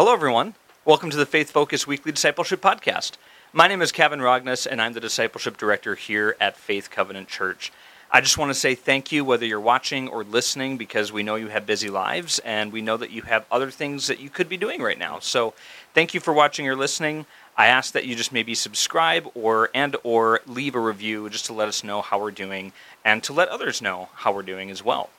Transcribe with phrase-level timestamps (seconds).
[0.00, 0.54] Hello, everyone.
[0.86, 3.18] Welcome to the Faith Focus Weekly Discipleship Podcast.
[3.52, 7.70] My name is Kevin Rogness, and I'm the Discipleship Director here at Faith Covenant Church.
[8.10, 11.34] I just want to say thank you, whether you're watching or listening, because we know
[11.34, 14.48] you have busy lives, and we know that you have other things that you could
[14.48, 15.18] be doing right now.
[15.18, 15.52] So,
[15.92, 17.26] thank you for watching or listening.
[17.58, 21.52] I ask that you just maybe subscribe or and or leave a review just to
[21.52, 22.72] let us know how we're doing
[23.04, 25.10] and to let others know how we're doing as well.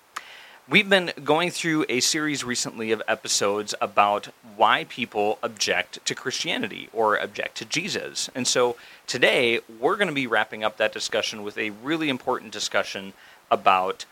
[0.71, 6.87] We've been going through a series recently of episodes about why people object to Christianity
[6.93, 8.29] or object to Jesus.
[8.33, 12.53] And so today we're going to be wrapping up that discussion with a really important
[12.53, 13.11] discussion
[13.51, 14.05] about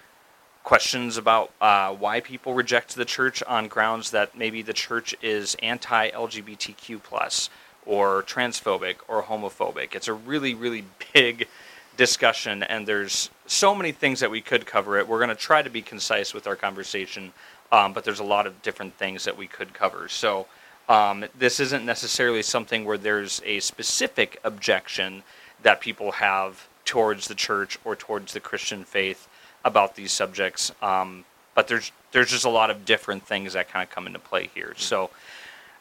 [0.66, 5.56] questions about uh, why people reject the church on grounds that maybe the church is
[5.64, 7.50] anti-LGBTQ plus
[7.86, 9.96] or transphobic or homophobic.
[9.96, 11.48] It's a really, really big
[11.96, 15.08] discussion, and there's so many things that we could cover it.
[15.08, 17.34] We're going to try to be concise with our conversation,
[17.72, 20.08] um, but there's a lot of different things that we could cover.
[20.08, 20.46] So
[20.88, 25.24] um, this isn't necessarily something where there's a specific objection
[25.64, 29.28] that people have towards the church or towards the Christian faith
[29.66, 30.72] about these subjects.
[30.82, 34.20] Um, but there's there's just a lot of different things that kind of come into
[34.20, 34.74] play here.
[34.78, 35.10] So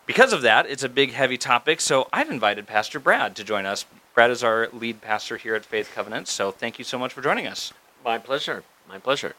[0.07, 1.81] because of that, it's a big, heavy topic.
[1.81, 3.85] So I've invited Pastor Brad to join us.
[4.19, 6.27] Brad is our lead pastor here at Faith Covenant.
[6.27, 7.73] So thank you so much for joining us.
[8.05, 8.65] My pleasure.
[8.89, 9.37] My pleasure.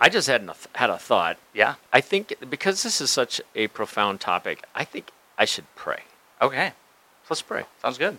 [0.00, 1.36] I just had had a thought.
[1.52, 1.74] Yeah.
[1.92, 6.04] I think because this is such a profound topic, I think I should pray.
[6.40, 6.72] Okay.
[7.28, 7.64] Let's pray.
[7.82, 8.18] Sounds good.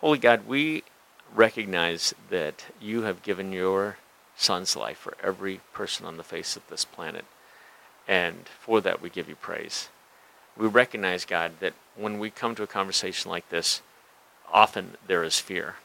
[0.00, 0.84] Holy God, we
[1.34, 3.98] recognize that you have given your
[4.38, 7.26] son's life for every person on the face of this planet.
[8.08, 9.90] And for that, we give you praise
[10.58, 13.80] we recognize, God, that when we come to a conversation like this,
[14.52, 15.76] often there is fear.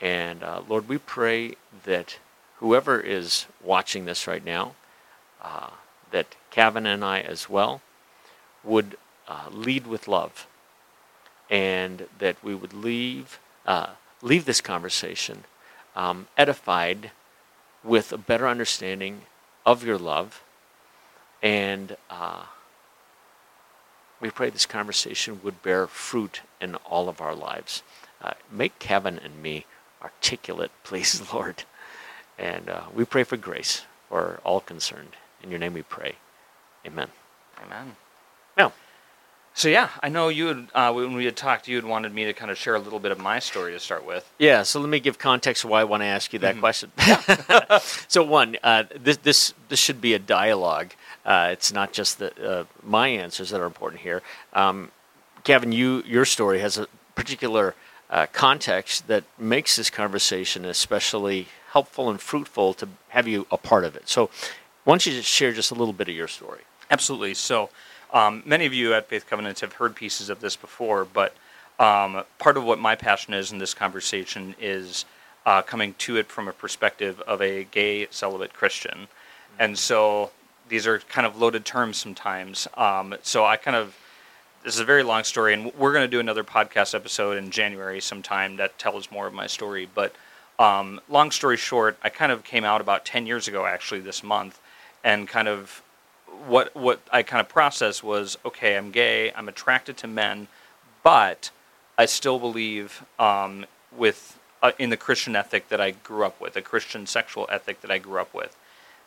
[0.00, 2.18] And uh, Lord, we pray that
[2.56, 4.74] whoever is watching this right now,
[5.42, 5.70] uh,
[6.10, 7.80] that Kevin and I as well,
[8.64, 8.96] would
[9.26, 10.46] uh, lead with love,
[11.50, 13.90] and that we would leave uh,
[14.22, 15.44] leave this conversation
[15.94, 17.10] um, edified
[17.84, 19.22] with a better understanding
[19.64, 20.42] of your love
[21.42, 22.44] and uh,
[24.20, 27.82] we pray this conversation would bear fruit in all of our lives.
[28.22, 29.66] Uh, make Kevin and me
[30.02, 31.64] articulate, please, Lord.
[32.38, 35.16] And uh, we pray for grace for all concerned.
[35.42, 36.16] In your name we pray.
[36.86, 37.08] Amen.
[37.64, 37.96] Amen.
[38.56, 38.72] Now,
[39.58, 42.24] so yeah, I know you had, uh, when we had talked, you had wanted me
[42.26, 44.30] to kind of share a little bit of my story to start with.
[44.38, 46.60] Yeah, so let me give context why I want to ask you that mm-hmm.
[46.60, 46.92] question.
[48.08, 50.92] so one, uh, this this this should be a dialogue.
[51.24, 54.22] Uh, it's not just the, uh, my answers that are important here.
[54.52, 54.92] Um,
[55.44, 57.74] Kevin, you your story has a particular
[58.10, 63.84] uh, context that makes this conversation especially helpful and fruitful to have you a part
[63.84, 64.08] of it.
[64.08, 64.30] So,
[64.84, 66.62] why don't you just share just a little bit of your story?
[66.90, 67.34] Absolutely.
[67.34, 67.70] So.
[68.10, 71.34] Um, many of you at Faith Covenants have heard pieces of this before, but
[71.78, 75.04] um, part of what my passion is in this conversation is
[75.46, 78.92] uh, coming to it from a perspective of a gay celibate Christian.
[78.92, 79.60] Mm-hmm.
[79.60, 80.30] And so
[80.68, 82.66] these are kind of loaded terms sometimes.
[82.76, 83.96] Um, so I kind of,
[84.64, 87.50] this is a very long story, and we're going to do another podcast episode in
[87.50, 89.88] January sometime that tells more of my story.
[89.92, 90.14] But
[90.58, 94.22] um, long story short, I kind of came out about 10 years ago, actually, this
[94.22, 94.60] month,
[95.04, 95.82] and kind of
[96.46, 98.76] what what I kind of processed was okay.
[98.76, 99.32] I'm gay.
[99.32, 100.48] I'm attracted to men,
[101.02, 101.50] but
[101.96, 103.66] I still believe um,
[103.96, 107.80] with uh, in the Christian ethic that I grew up with, a Christian sexual ethic
[107.80, 108.56] that I grew up with.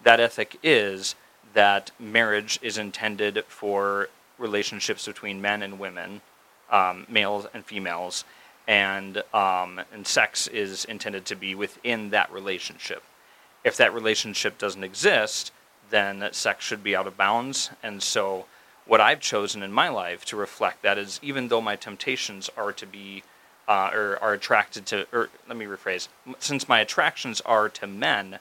[0.04, 1.16] That ethic is
[1.54, 4.10] that marriage is intended for
[4.42, 6.22] relationships between men and women,
[6.70, 8.26] um, males and females,
[8.68, 13.04] and um, and sex is intended to be within that relationship.
[13.64, 15.52] If that relationship doesn't exist,
[15.90, 17.70] then sex should be out of bounds.
[17.84, 18.46] And so,
[18.86, 22.72] what I've chosen in my life to reflect that is even though my temptations are
[22.74, 23.24] to be,
[23.68, 26.08] uh, or are attracted to, or let me rephrase,
[26.40, 28.40] since my attractions are to men,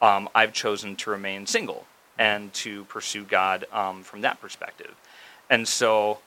[0.00, 1.86] um, I've chosen to remain single
[2.18, 4.94] and to pursue God um, from that perspective.
[5.50, 6.18] And so,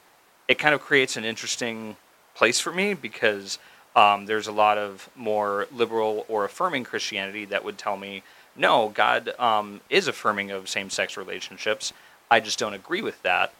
[0.48, 1.96] it kind of creates an interesting
[2.36, 3.58] place for me because
[3.96, 8.24] um, there's a lot of more liberal or affirming Christianity that would tell me
[8.56, 11.92] no, God um, is affirming of same sex relationships.
[12.32, 13.54] I just don't agree with that.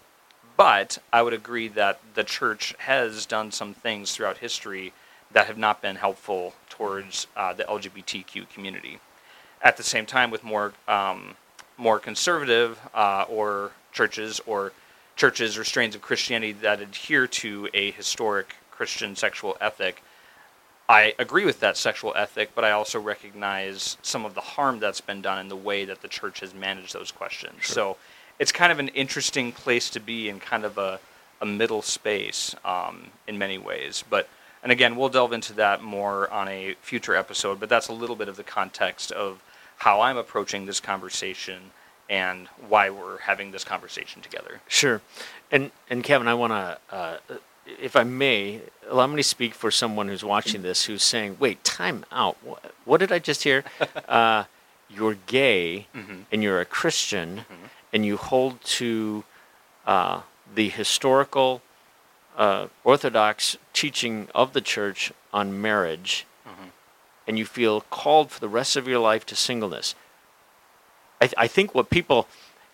[0.58, 4.94] But I would agree that the church has done some things throughout history
[5.32, 9.00] that have not been helpful towards uh, the LGBTQ community.
[9.62, 11.36] At the same time, with more um,
[11.78, 14.72] more conservative uh, or churches or
[15.16, 20.04] churches or strains of Christianity that adhere to a historic Christian sexual ethic,
[20.88, 25.02] I agree with that sexual ethic, but I also recognize some of the harm that's
[25.02, 27.56] been done in the way that the church has managed those questions.
[27.62, 27.74] Sure.
[27.74, 27.98] So
[28.38, 31.00] it's kind of an interesting place to be in kind of a,
[31.42, 34.04] a middle space um, in many ways.
[34.08, 34.30] But
[34.62, 37.60] and again, we'll delve into that more on a future episode.
[37.60, 39.44] But that's a little bit of the context of
[39.78, 41.72] how I'm approaching this conversation
[42.10, 44.62] and why we're having this conversation together.
[44.68, 45.02] Sure,
[45.52, 47.18] and and Kevin, I want to, uh,
[47.66, 51.64] if I may, allow me to speak for someone who's watching this who's saying, "Wait,
[51.64, 52.38] time out.
[52.44, 53.64] What, what did I just hear?
[54.08, 54.44] uh,
[54.90, 56.20] you're gay Mm-hmm.
[56.32, 57.46] and you're a Christian,
[57.92, 59.24] and you hold to
[59.88, 60.22] uh,
[60.54, 61.62] the historical
[62.38, 66.70] uh, Orthodox teaching of the church on marriage, Mm-hmm.
[67.28, 69.96] and you feel called for the rest of your life to singleness."
[71.26, 72.28] I, I think what people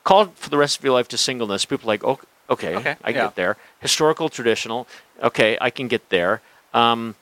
[0.03, 2.19] called for the rest of your life to singleness, people like, oh,
[2.50, 3.25] okay, Okay, I yeah.
[3.25, 3.57] get there.
[3.80, 4.88] Historical, traditional,
[5.21, 6.42] okay, I can get there.
[6.74, 7.15] Um,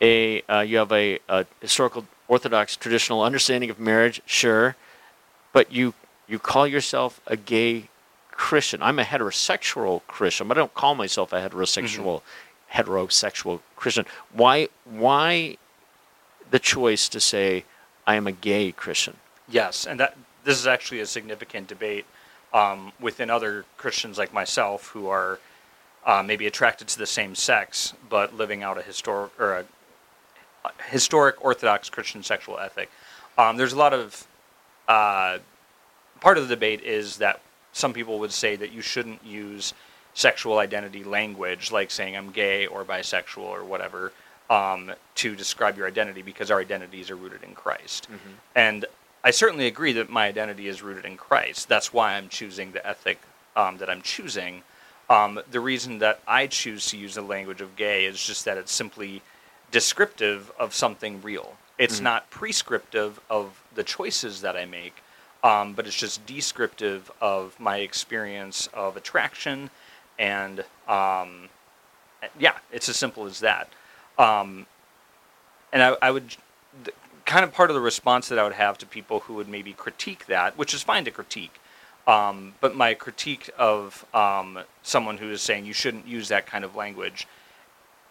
[0.00, 4.76] a uh, you have a, a historical, orthodox, traditional understanding of marriage, sure,
[5.52, 5.94] but you
[6.26, 7.88] you call yourself a gay
[8.30, 8.82] Christian.
[8.82, 12.22] I'm a heterosexual Christian, but I don't call myself a heterosexual
[12.74, 14.06] heterosexual Christian.
[14.32, 15.56] Why why
[16.50, 17.64] the choice to say
[18.06, 19.16] I am a gay Christian?
[19.48, 22.04] Yes, and that this is actually a significant debate
[22.52, 25.38] um, within other Christians like myself who are
[26.04, 29.64] uh, maybe attracted to the same sex but living out a historic or a,
[30.90, 32.90] historic Orthodox Christian sexual ethic.
[33.38, 34.26] Um, there's a lot of
[34.88, 35.38] uh,
[36.20, 37.40] part of the debate is that
[37.72, 39.74] some people would say that you shouldn't use
[40.14, 44.12] sexual identity language like saying I'm gay or bisexual or whatever
[44.50, 48.08] um, to describe your identity because our identities are rooted in Christ.
[48.54, 48.84] And
[49.24, 51.68] I certainly agree that my identity is rooted in Christ.
[51.68, 53.18] That's why I'm choosing the ethic
[53.54, 54.62] um, that I'm choosing.
[55.08, 58.58] Um, the reason that I choose to use the language of gay is just that
[58.58, 59.22] it's simply
[59.70, 61.56] descriptive of something real.
[61.78, 65.02] It's not prescriptive of the choices that I make,
[65.42, 69.70] um, but it's just descriptive of my experience of attraction,
[70.18, 71.48] and um,
[72.38, 73.68] yeah, it's as simple as that.
[74.18, 74.66] Um,
[75.72, 76.36] and I, I would
[76.84, 76.92] the,
[77.32, 79.72] kind of part of the response that I would have to people who would maybe
[79.72, 81.58] critique that, which is fine to critique,
[82.06, 86.62] um, but my critique of um, someone who is saying you shouldn't use that kind
[86.62, 87.26] of language,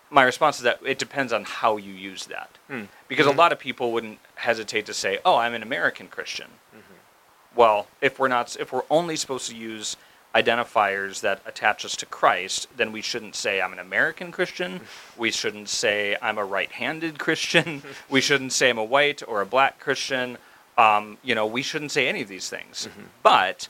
[0.09, 2.49] my response is that it depends on how you use that.
[3.07, 6.49] Because a lot of people wouldn't hesitate to say, "Oh, I'm an American Christian."
[7.55, 9.97] Well, if we're not, if we're only supposed to use
[10.33, 14.81] identifiers that attach us to Christ, then we shouldn't say I'm an American Christian.
[15.17, 17.83] We shouldn't say I'm a right-handed Christian.
[18.09, 20.37] we shouldn't say I'm a white or a black Christian.
[20.77, 22.87] Um, you know, we shouldn't say any of these things.
[23.21, 23.67] But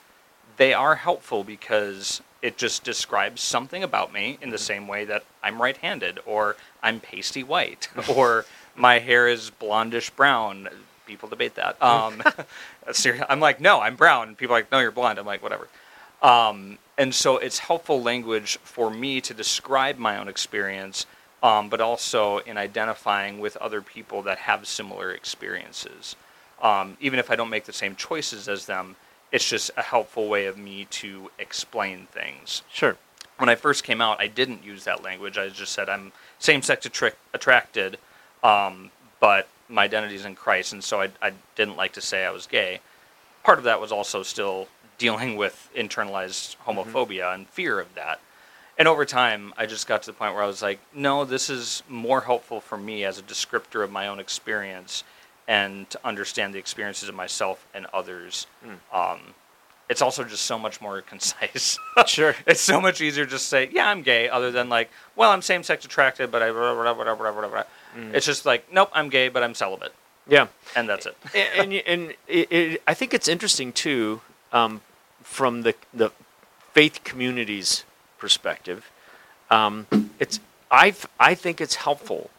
[0.55, 5.23] they are helpful because it just describes something about me in the same way that
[5.43, 10.69] I'm right-handed or I'm pasty white or my hair is blondish brown.
[11.05, 11.81] People debate that.
[11.81, 12.23] Um,
[13.29, 14.35] I'm like, no, I'm brown.
[14.35, 15.19] People are like, no, you're blonde.
[15.19, 15.67] I'm like, whatever.
[16.21, 21.05] Um, and so it's helpful language for me to describe my own experience,
[21.41, 26.15] um, but also in identifying with other people that have similar experiences.
[26.61, 28.95] Um, even if I don't make the same choices as them,
[29.31, 32.61] it's just a helpful way of me to explain things.
[32.71, 32.97] Sure.
[33.37, 35.37] When I first came out, I didn't use that language.
[35.39, 37.97] I just said I'm same-sex attra- attracted,
[38.43, 42.25] um, but my identity is in Christ, and so I, I didn't like to say
[42.25, 42.81] I was gay.
[43.43, 44.67] Part of that was also still
[45.01, 48.19] dealing with internalized homophobia and fear of that.
[48.77, 51.49] And over time, I just got to the point where I was like, no, this
[51.49, 55.03] is more helpful for me as a descriptor of my own experience
[55.47, 58.45] and to understand the experiences of myself and others.
[58.93, 59.19] Um,
[59.89, 61.79] it's also just so much more concise.
[62.05, 62.35] Sure.
[62.47, 65.41] it's so much easier to just say, yeah, I'm gay, other than like, well, I'm
[65.41, 67.65] same sex attracted, but I whatever, whatever, whatever, whatever.
[68.13, 69.93] It's just like, nope, I'm gay, but I'm celibate,
[70.27, 70.47] Yeah.
[70.77, 71.17] and that's it.
[71.35, 74.21] and and, and it, it, I think it's interesting too,
[74.53, 74.79] um,
[75.23, 76.11] from the the
[76.73, 77.83] faith community's
[78.17, 78.89] perspective.
[79.49, 79.87] Um,
[80.19, 82.29] it's I I think it's helpful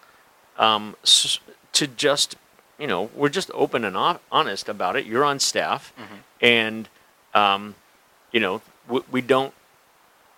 [0.59, 1.39] um, s-
[1.73, 2.37] to just
[2.79, 5.05] you know we're just open and hon- honest about it.
[5.07, 5.93] You're on staff,
[6.41, 6.89] and
[7.35, 7.75] um,
[8.33, 9.53] you know we, we don't.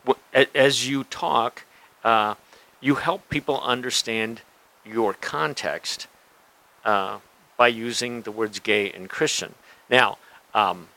[0.04, 1.64] w- a- As you talk,
[2.04, 2.34] uh,
[2.80, 4.40] you help people understand
[4.84, 6.06] your context
[6.84, 7.18] uh,
[7.56, 9.54] by using the words gay and Christian.
[9.88, 10.18] Now,
[10.52, 10.88] um,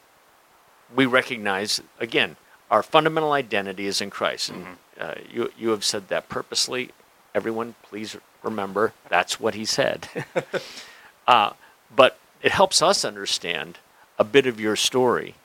[0.96, 2.36] we recognize, again,
[2.70, 4.50] our fundamental identity is in Christ.
[4.50, 4.66] And
[5.00, 6.92] uh, you, you have said that purposely.
[7.34, 10.08] Everyone, please remember that's what he said.
[11.28, 11.52] uh,
[11.96, 13.80] but it helps us understand
[14.20, 15.36] a bit of your story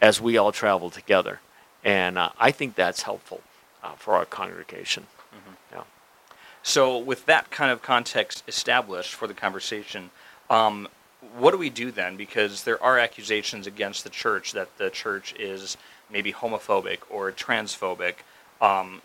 [0.00, 1.40] as we all travel together.
[1.84, 3.40] And uh, I think that's helpful
[3.82, 5.06] uh, for our congregation.
[5.72, 5.82] Yeah.
[6.62, 10.10] So, with that kind of context established for the conversation,
[10.48, 10.88] um,
[11.38, 12.16] what do we do then?
[12.16, 15.76] Because there are accusations against the church that the church is
[16.10, 18.14] maybe homophobic or transphobic.
[18.60, 19.02] Um,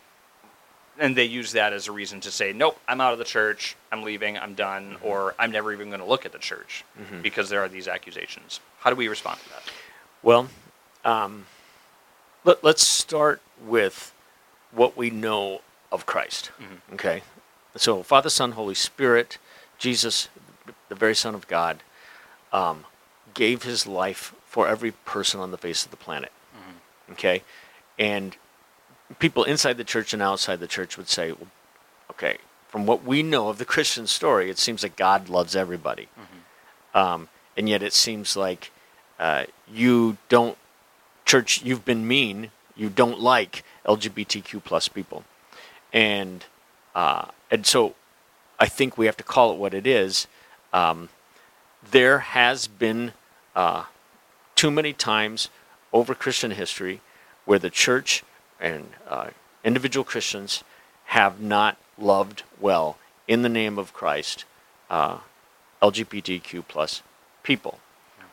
[0.97, 3.75] and they use that as a reason to say, nope, I'm out of the church,
[3.91, 5.05] I'm leaving, I'm done, Mm-hmm.
[5.05, 6.85] or I'm never even going to look at the church
[7.21, 8.61] because there are these accusations.
[8.79, 9.63] How do we respond to that?
[10.23, 10.47] Well,
[11.03, 11.45] um,
[12.45, 14.13] let, let's start with
[14.71, 16.51] what we know of Christ.
[16.93, 17.23] Okay?
[17.75, 19.37] So, Father, Son, Holy Spirit,
[19.77, 20.29] Jesus,
[20.87, 21.83] the very Son of God,
[22.55, 22.85] um,
[23.33, 26.31] gave his life for every person on the face of the planet.
[27.11, 27.43] Okay?
[27.99, 28.37] And
[29.19, 31.49] people inside the church and outside the church would say, well,
[32.11, 32.37] okay,
[32.69, 36.07] from what we know of the Christian story, it seems like God loves everybody.
[36.93, 38.71] Um, and yet it seems like
[39.19, 40.57] uh, you don't,
[41.25, 45.25] church, you've been mean, you don't like LGBTQ plus people.
[45.91, 46.45] And,
[46.93, 47.95] uh, and so
[48.59, 50.27] I think we have to call it what it is.
[50.71, 51.09] Um,
[51.91, 53.13] there has been
[53.55, 53.85] uh,
[54.55, 55.49] too many times
[55.93, 57.01] over Christian history
[57.45, 58.23] where the church
[58.59, 59.29] and uh,
[59.63, 60.63] individual Christians
[61.05, 64.45] have not loved well in the name of Christ
[64.89, 65.19] uh,
[65.81, 67.01] LGBTQ plus
[67.43, 67.79] people.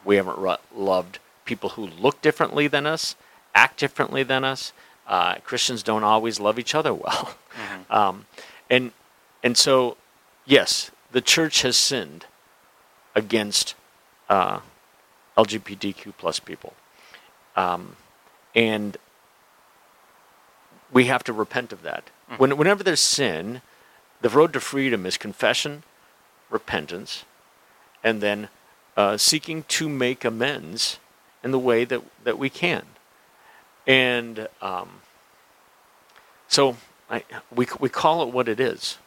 [0.05, 3.15] We haven't ru- loved people who look differently than us,
[3.55, 4.73] act differently than us.
[5.07, 7.35] Uh, Christians don't always love each other well,
[7.91, 8.27] um,
[8.71, 8.93] and
[9.43, 9.97] and so
[10.47, 12.27] yes, the church has sinned
[13.15, 13.75] against
[14.29, 14.61] uh,
[15.37, 16.75] LGBTQ plus people,
[17.57, 17.97] um,
[18.55, 18.97] and
[20.93, 22.11] we have to repent of that.
[22.39, 23.61] When, whenever there's sin,
[24.23, 25.83] the road to freedom is confession,
[26.49, 27.25] repentance,
[28.03, 28.49] and then
[28.97, 30.99] uh, seeking to make amends
[31.43, 32.85] in the way that, that we can.
[33.87, 35.01] And um,
[36.49, 36.77] so
[37.11, 38.99] I, we, we call it what it is.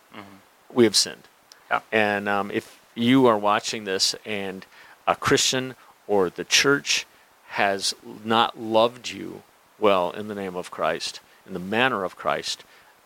[0.73, 1.23] We have sinned.
[1.71, 1.81] Yeah.
[1.91, 4.65] And um, if you are watching this and
[5.05, 5.75] a Christian
[6.07, 7.05] or the church
[7.49, 9.43] has not loved you
[9.79, 12.63] well in the name of Christ, in the manner of Christ,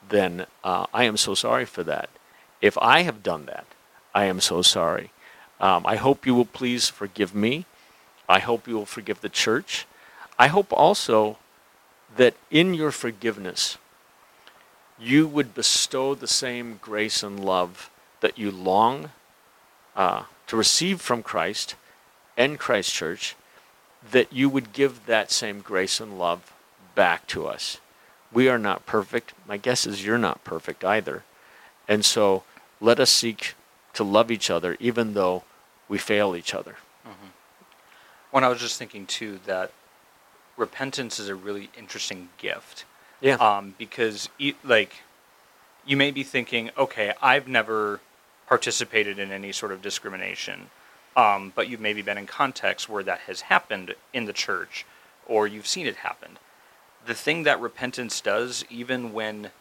[0.08, 2.10] then uh, I am so sorry for that.
[2.62, 3.66] If I have done that,
[4.14, 5.12] I am so sorry.
[5.60, 7.66] Um, I hope you will please forgive me.
[8.28, 9.86] I hope you will forgive the church.
[10.38, 11.38] I hope also
[12.16, 13.78] that in your forgiveness,
[15.00, 17.90] you would bestow the same grace and love
[18.22, 19.12] that you long
[19.96, 21.76] uh, to receive from Christ
[22.38, 23.36] and Christ Church,
[24.12, 26.54] that you would give that same grace and love
[26.96, 27.80] back to us.
[28.32, 29.34] We are not perfect.
[29.48, 31.24] My guess is you're not perfect either.
[31.88, 32.44] And so
[32.80, 33.56] let us seek
[33.94, 35.44] to love each other even though
[35.88, 36.78] we fail each other.
[38.32, 39.72] When I was just thinking too that
[40.56, 42.86] repentance is a really interesting gift.
[43.22, 43.36] Yeah.
[43.36, 44.94] um, because e- like
[45.86, 48.00] you may be thinking, okay, I've never
[48.50, 50.70] participated in any sort of discrimination,
[51.16, 54.86] um, but you've maybe been in contexts where that has happened in the church,
[55.26, 56.38] or you've seen it happen.
[57.06, 59.52] The thing that repentance does, even when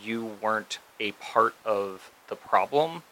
[0.00, 3.02] you weren't a part of the problem,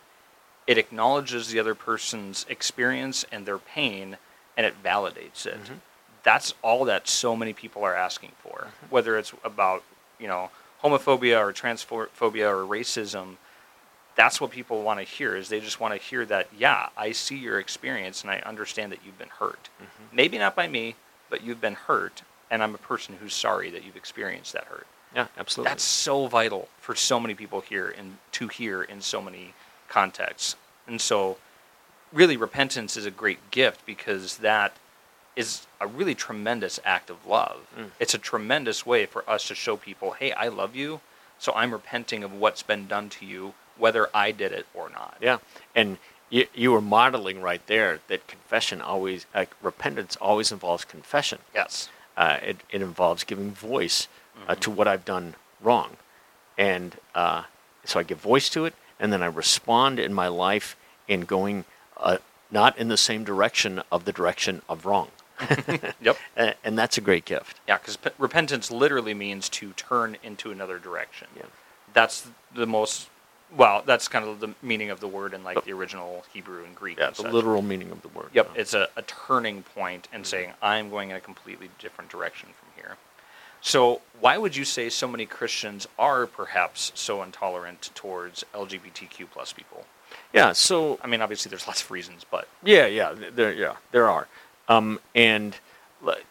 [0.69, 4.19] it acknowledges the other person's experience and their pain,
[4.57, 5.59] and it validates it
[6.23, 9.83] that's all that so many people are asking for, whether it's about
[10.19, 10.51] you know
[10.83, 13.37] homophobia or transphobia or racism.
[14.15, 15.37] That's what people want to hear.
[15.37, 18.93] Is they just want to hear that yeah, I see your experience and I understand
[18.93, 19.69] that you've been hurt.
[20.13, 20.97] Maybe not by me,
[21.31, 24.87] but you've been hurt, and I'm a person who's sorry that you've experienced that hurt.
[25.15, 25.71] Yeah, absolutely.
[25.71, 29.55] That's so vital for so many people here and to hear in so many
[29.89, 30.57] contexts.
[30.87, 31.39] And so
[32.13, 34.77] really repentance is a great gift because that
[35.37, 37.61] is a really tremendous act of love.
[37.79, 37.91] Mm.
[37.99, 41.01] It's a tremendous way for us to show people, "Hey, I love you,
[41.39, 45.17] so I'm repenting of what's been done to you, whether I did it or not."
[45.21, 45.39] Yeah,
[45.75, 45.99] and
[46.31, 51.39] you, you were modeling right there that confession always, uh, repentance always involves confession.
[51.55, 51.89] Yes.
[52.17, 54.09] Uh, it, it involves giving voice
[54.49, 55.97] uh, to what I've done wrong.
[56.59, 57.45] And uh,
[57.85, 60.77] so I give voice to it, and then I respond in my life
[61.09, 61.65] in going
[61.97, 62.19] uh,
[62.51, 65.09] not in the same direction of the direction of wrong.
[66.01, 66.17] Yep.
[66.37, 67.61] A- and that's a great gift.
[67.69, 71.29] Yeah, because p- repentance literally means to turn into another direction.
[71.37, 71.45] Yeah.
[71.93, 73.09] That's the most.
[73.57, 76.75] Well, that's kind of the meaning of the word in like the original Hebrew and
[76.75, 76.99] Greek.
[76.99, 77.33] Yeah, and the such.
[77.33, 78.29] literal meaning of the word.
[78.33, 82.49] Yep, it's a, a turning point and saying, I'm going in a completely different direction
[82.59, 82.97] from here.
[83.61, 89.53] So, why would you say so many Christians are perhaps so intolerant towards LGBTQ plus
[89.53, 89.85] people?
[90.33, 94.09] yeah, so I mean, obviously, there's lots of reasons, but Yeah, yeah, there, yeah, there
[94.11, 94.27] are,
[94.69, 95.57] um, and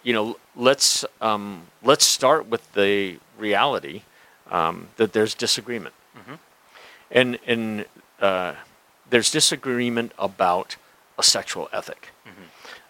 [0.04, 4.02] you know, let's um, let's start with the reality
[4.50, 5.96] um, that there's disagreement,
[7.12, 7.86] and and
[8.20, 8.54] uh,
[9.10, 10.78] there's disagreement about
[11.18, 12.10] a sexual ethic,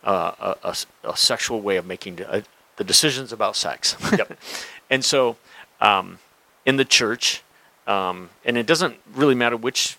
[0.04, 0.76] uh, a, a
[1.12, 2.42] a sexual way of making de- uh,
[2.78, 3.96] the decisions about sex.
[4.18, 4.38] Yep.
[4.90, 5.38] and so,
[5.80, 6.20] um,
[6.66, 7.44] in the church,
[7.88, 9.98] um, and it doesn't really matter which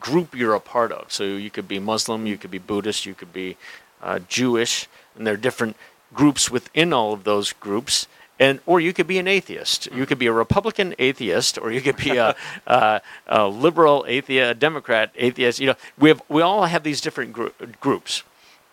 [0.00, 1.12] group you're a part of.
[1.12, 3.56] So you could be Muslim, you could be Buddhist, you could be
[4.02, 5.76] uh, Jewish, and there are different
[6.12, 8.06] groups within all of those groups.
[8.38, 9.88] And or you could be an atheist.
[9.92, 12.34] You could be a Republican atheist, or you could be a,
[12.66, 15.60] a, a liberal atheist, a Democrat atheist.
[15.60, 17.48] You know, we have we all have these different gr-
[17.80, 18.22] groups,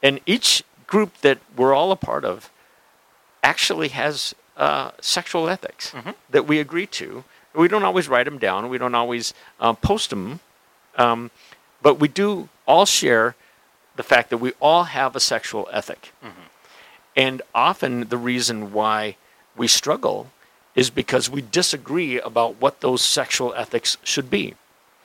[0.01, 2.49] and each group that we're all a part of
[3.43, 5.93] actually has uh, sexual ethics
[6.29, 7.23] that we agree to.
[7.53, 8.69] We don't always write them down.
[8.69, 10.39] We don't always uh, post them,
[10.97, 11.31] um,
[11.81, 13.35] but we do all share
[13.95, 16.13] the fact that we all have a sexual ethic.
[17.15, 19.15] And often the reason why
[19.59, 20.31] we struggle
[20.73, 24.55] is because we disagree about what those sexual ethics should be.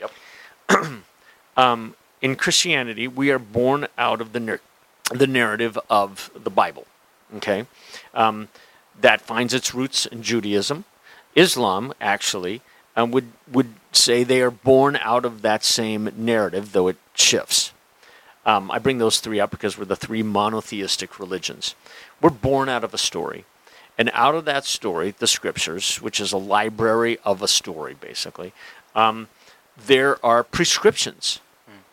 [0.00, 0.12] Yep.
[1.56, 4.60] Um, in Christianity, we are born out of the, nar-
[5.12, 6.84] the narrative of the Bible.
[7.36, 7.66] Okay?
[8.12, 8.48] Um,
[9.00, 10.84] that finds its roots in Judaism.
[11.36, 12.60] Islam, actually,
[12.96, 17.72] um, would, would say they are born out of that same narrative, though it shifts.
[18.46, 21.76] Um, I bring those three up because we're the three monotheistic religions.
[22.20, 23.44] We're born out of a story.
[23.96, 28.52] And out of that story, the scriptures, which is a library of a story, basically,
[28.94, 29.28] um,
[29.76, 31.40] there are prescriptions.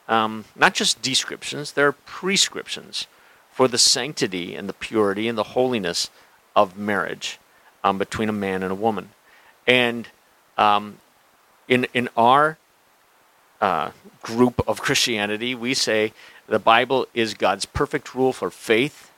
[0.07, 3.07] Um, not just descriptions, there are prescriptions
[3.51, 6.09] for the sanctity and the purity and the holiness
[6.55, 7.39] of marriage
[7.83, 9.11] um, between a man and a woman.
[9.65, 10.07] And
[10.57, 10.97] um,
[11.67, 12.57] in, in our
[13.61, 13.91] uh,
[14.21, 16.13] group of Christianity, we say
[16.47, 19.11] the Bible is God's perfect rule for faith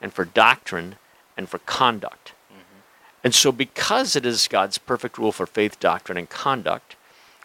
[0.00, 0.96] and for doctrine
[1.38, 2.32] and for conduct.
[3.24, 6.96] And so, because it is God's perfect rule for faith, doctrine, and conduct,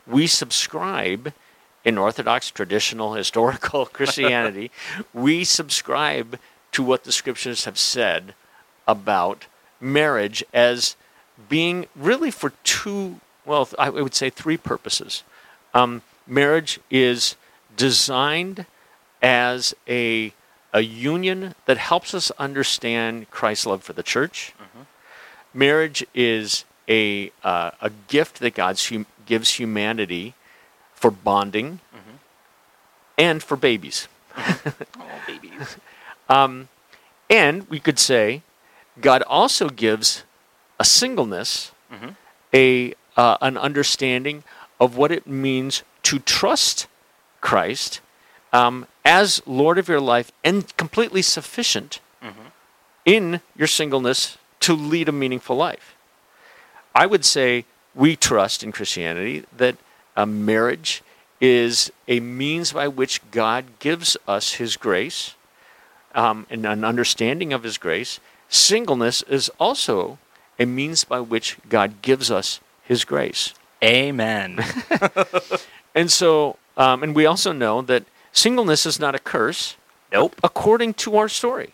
[0.06, 1.34] we subscribe
[1.84, 4.72] in Orthodox, traditional, historical Christianity,
[5.14, 6.40] we subscribe
[6.74, 8.34] to what the scriptures have said
[8.88, 9.46] about
[9.80, 10.96] marriage as
[11.50, 15.24] being really for two, well, I would say three purposes.
[15.74, 17.36] Um, marriage is
[17.76, 18.66] designed
[19.22, 20.34] as a,
[20.74, 24.54] a union that helps us understand Christ's love for the church.
[25.54, 30.34] Marriage is a, uh, a gift that God hum- gives humanity
[30.96, 31.80] for bonding
[33.18, 34.08] and for babies.
[35.00, 35.78] Oh, babies.
[37.30, 38.42] And we could say
[39.00, 40.24] God also gives
[40.80, 41.72] a singleness,
[42.54, 44.44] a uh, an understanding
[44.80, 46.88] of what it means to trust
[47.42, 48.02] Christ
[48.54, 52.00] um, as Lord of your life and completely sufficient
[53.06, 55.96] in your singleness to lead a meaningful life.
[56.96, 59.76] I would say we trust in Christianity that
[60.16, 61.04] a marriage
[61.42, 65.36] is a means by which God gives us His grace
[66.16, 68.22] um, and an understanding of His grace.
[68.48, 70.18] Singleness is also
[70.58, 73.54] a means by which God gives us His grace.
[73.84, 74.64] Amen.
[75.96, 79.78] And so, um, and we also know that singleness is not a curse.
[80.12, 80.36] Nope.
[80.44, 81.74] According to our story.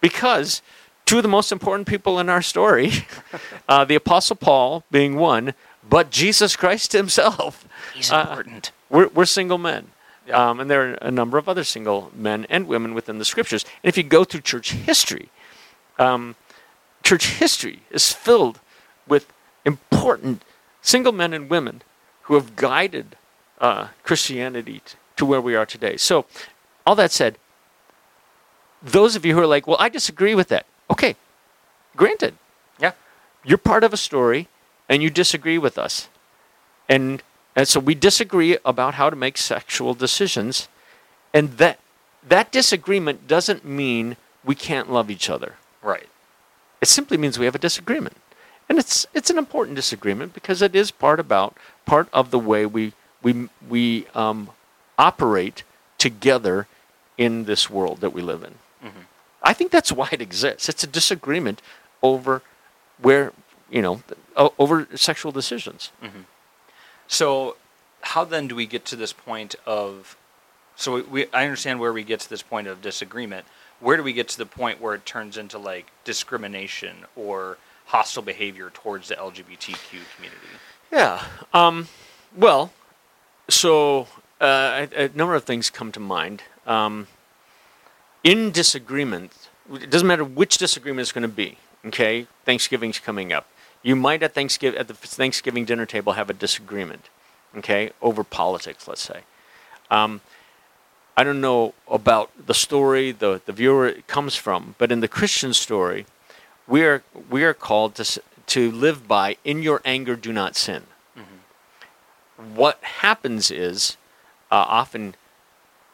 [0.00, 0.60] Because
[1.06, 2.90] two of the most important people in our story,
[3.68, 5.54] uh, the Apostle Paul being one,
[5.88, 8.72] but Jesus Christ himself, He's Uh, important.
[8.90, 9.92] we're, we're single men.
[10.26, 10.50] Yeah.
[10.50, 13.64] Um, and there are a number of other single men and women within the scriptures.
[13.82, 15.28] And if you go through church history,
[15.98, 16.34] um,
[17.02, 18.60] church history is filled
[19.06, 19.30] with
[19.64, 20.42] important
[20.82, 21.80] single men and women
[22.22, 23.16] who have guided
[23.60, 25.96] uh, Christianity t- to where we are today.
[25.96, 26.26] So,
[26.86, 27.38] all that said,
[28.82, 30.66] those of you who are like, well, I disagree with that.
[30.90, 31.16] Okay,
[31.96, 32.34] granted,
[32.78, 32.92] Yeah.
[33.44, 34.48] you're part of a story
[34.88, 36.08] and you disagree with us.
[36.88, 37.22] And,
[37.56, 40.68] and so we disagree about how to make sexual decisions.
[41.32, 41.78] And that,
[42.28, 45.54] that disagreement doesn't mean we can't love each other.
[45.82, 46.08] Right.
[46.82, 48.16] It simply means we have a disagreement.
[48.68, 52.66] And it's, it's an important disagreement because it is part, about, part of the way
[52.66, 54.50] we, we, we um,
[54.98, 55.62] operate
[55.98, 56.66] together
[57.16, 58.54] in this world that we live in.
[59.44, 60.68] I think that's why it exists.
[60.68, 61.60] It's a disagreement
[62.02, 62.42] over
[63.00, 63.32] where,
[63.70, 64.02] you know,
[64.58, 65.90] over sexual decisions.
[67.06, 67.56] So,
[68.00, 70.16] how then do we get to this point of?
[70.76, 73.46] So we, we, I understand where we get to this point of disagreement.
[73.80, 78.22] Where do we get to the point where it turns into like discrimination or hostile
[78.22, 80.48] behavior towards the LGBTQ community?
[80.90, 81.22] Yeah.
[81.52, 81.88] Um,
[82.34, 82.72] well,
[83.48, 84.08] so
[84.44, 86.42] uh, a, a number of things come to mind.
[86.66, 87.06] Um,
[88.22, 91.58] in disagreement, it doesn't matter which disagreement it's going to be.
[91.86, 93.46] Okay, Thanksgiving's coming up.
[93.82, 97.08] You might at Thanksgiving at the Thanksgiving dinner table have a disagreement.
[97.56, 99.20] Okay, over politics, let's say.
[99.90, 100.20] Um,
[101.16, 105.52] I don't know about the story the the viewer comes from, but in the Christian
[105.54, 106.06] story,
[106.66, 110.84] we are we are called to to live by in your anger do not sin.
[112.36, 113.96] What happens is
[114.54, 115.14] uh, often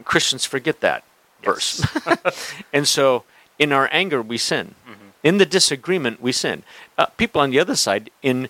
[0.04, 1.02] Christians forget that
[1.42, 1.82] verse,
[2.72, 3.24] and so
[3.58, 4.74] in our anger we sin.
[5.22, 6.62] In the disagreement we sin.
[6.96, 8.48] Uh, people on the other side in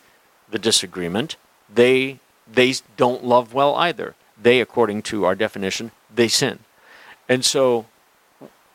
[0.50, 1.36] the disagreement
[1.72, 2.18] they
[2.52, 4.14] they don't love well either.
[4.40, 6.60] They, according to our definition, they sin,
[7.28, 7.86] and so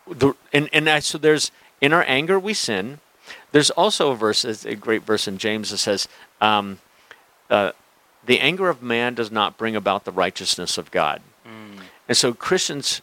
[0.07, 2.99] the and and I, so there's in our anger we sin.
[3.51, 6.07] There's also a verse, a great verse in James that says,
[6.39, 6.77] um,
[7.49, 7.71] uh,
[8.25, 11.21] "The anger of man does not bring about the righteousness of God."
[12.07, 13.01] And so Christians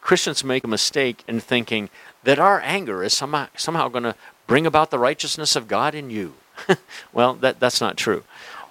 [0.00, 1.88] Christians make a mistake in thinking
[2.24, 4.14] that our anger is somehow somehow going to
[4.46, 6.34] bring about the righteousness of God in you.
[7.12, 8.24] well, that that's not true.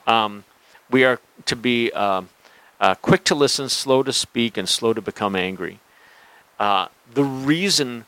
[0.05, 0.43] Um,
[0.89, 2.29] we are to be um
[2.79, 5.79] uh, quick to listen, slow to speak, and slow to become angry.
[6.59, 8.05] Uh, the reason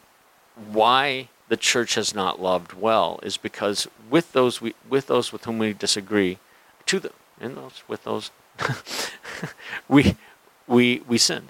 [0.71, 5.45] why the church has not loved well is because with those we, with those with
[5.45, 6.39] whom we disagree,
[6.86, 8.31] to the in those with those
[9.87, 10.15] we
[10.67, 11.49] we we sin,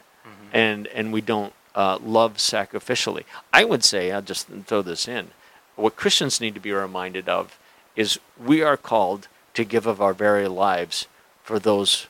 [0.54, 3.24] and and we don't uh, love sacrificially.
[3.54, 5.32] I would say I'll just throw this in.
[5.76, 7.58] What Christians need to be reminded of
[7.96, 11.08] is we are called to give of our very lives
[11.44, 12.08] for those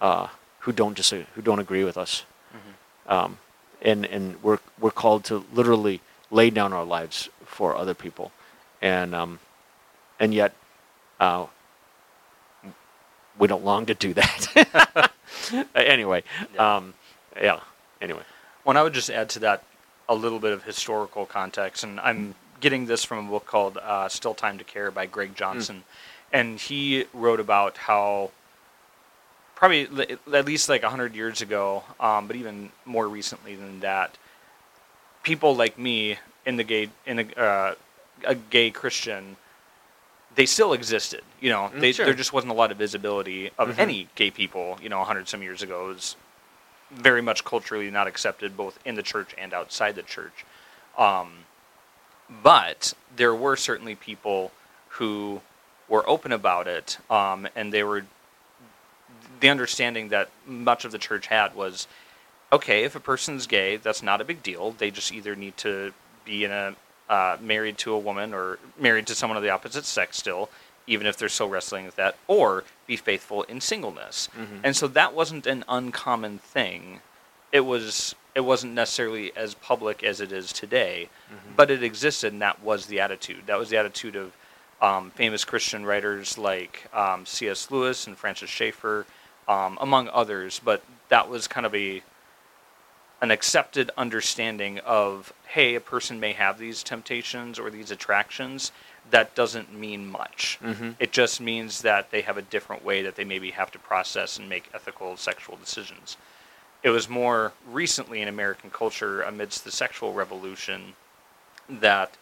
[0.00, 0.28] uh,
[0.60, 2.24] who don't dis- who don't agree with us,
[3.06, 3.38] um,
[3.82, 8.32] and and we're we're called to literally lay down our lives for other people,
[8.80, 9.38] and um,
[10.18, 10.54] and yet
[11.20, 11.46] uh,
[13.38, 15.10] we don't long to do that.
[15.74, 16.22] anyway,
[16.54, 16.76] Yeah.
[16.76, 16.94] um,
[17.40, 17.60] yeah.
[18.00, 18.22] Anyway,
[18.64, 19.62] Well, I would just add to that
[20.08, 24.08] a little bit of historical context, and I'm getting this from a book called uh,
[24.08, 25.84] "Still Time to Care" by Greg Johnson,
[26.32, 28.30] and he wrote about how
[29.54, 34.16] probably li- at least like hundred years ago, um, but even more recently than that,
[35.22, 37.74] people like me in the gay in a, uh,
[38.24, 39.36] a gay Christian.
[40.34, 41.70] They still existed, you know.
[41.74, 42.06] Mm, They, sure.
[42.06, 43.78] There just wasn't a lot of visibility of Mhm.
[43.78, 45.84] any gay people, you know, a hundred some years ago.
[45.90, 46.16] It was
[46.90, 50.44] very much culturally not accepted both in the church and outside the church.
[50.98, 51.44] Um,
[52.28, 54.52] but there were certainly people
[54.90, 55.42] who
[55.88, 58.06] were open about it, um, and they were
[59.40, 61.86] the understanding that much of the church had was
[62.52, 64.70] okay, if a person's gay, that's not a big deal.
[64.72, 65.92] They just either need to
[66.24, 66.76] be in a
[67.08, 70.48] uh, married to a woman or married to someone of the opposite sex still,
[70.86, 74.28] even if they're still wrestling with that, or be faithful in singleness.
[74.62, 77.00] And so that wasn't an uncommon thing.
[77.52, 81.08] It was it wasn't necessarily as public as it is today,
[81.56, 83.42] but it existed, and that was the attitude.
[83.46, 84.36] That was the attitude of
[84.82, 87.70] um, famous Christian writers like um, C.S.
[87.70, 89.06] Lewis and Francis Schaeffer,
[89.46, 90.60] um, among others.
[90.64, 92.02] But that was kind of a
[93.24, 98.70] an accepted understanding of hey, a person may have these temptations or these attractions.
[99.10, 100.58] That doesn't mean much.
[100.62, 100.96] Mhm.
[100.98, 104.36] It just means that they have a different way that they maybe have to process
[104.36, 106.18] and make ethical sexual decisions.
[106.82, 110.94] It was more recently in American culture, amidst the sexual revolution,
[111.68, 112.16] that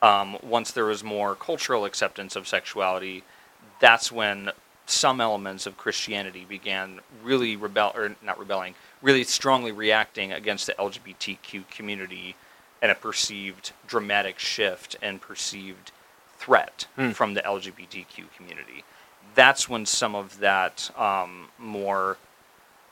[0.00, 3.24] um, once there was more cultural acceptance of sexuality,
[3.78, 4.52] that's when
[4.90, 10.74] some elements of Christianity began really rebel or not rebelling, really strongly reacting against the
[10.74, 12.34] LGBTQ community
[12.82, 15.92] and a perceived dramatic shift and perceived
[16.38, 17.10] threat Hmm.
[17.10, 18.84] from the LGBTQ community.
[19.34, 22.16] That's when some of that um, more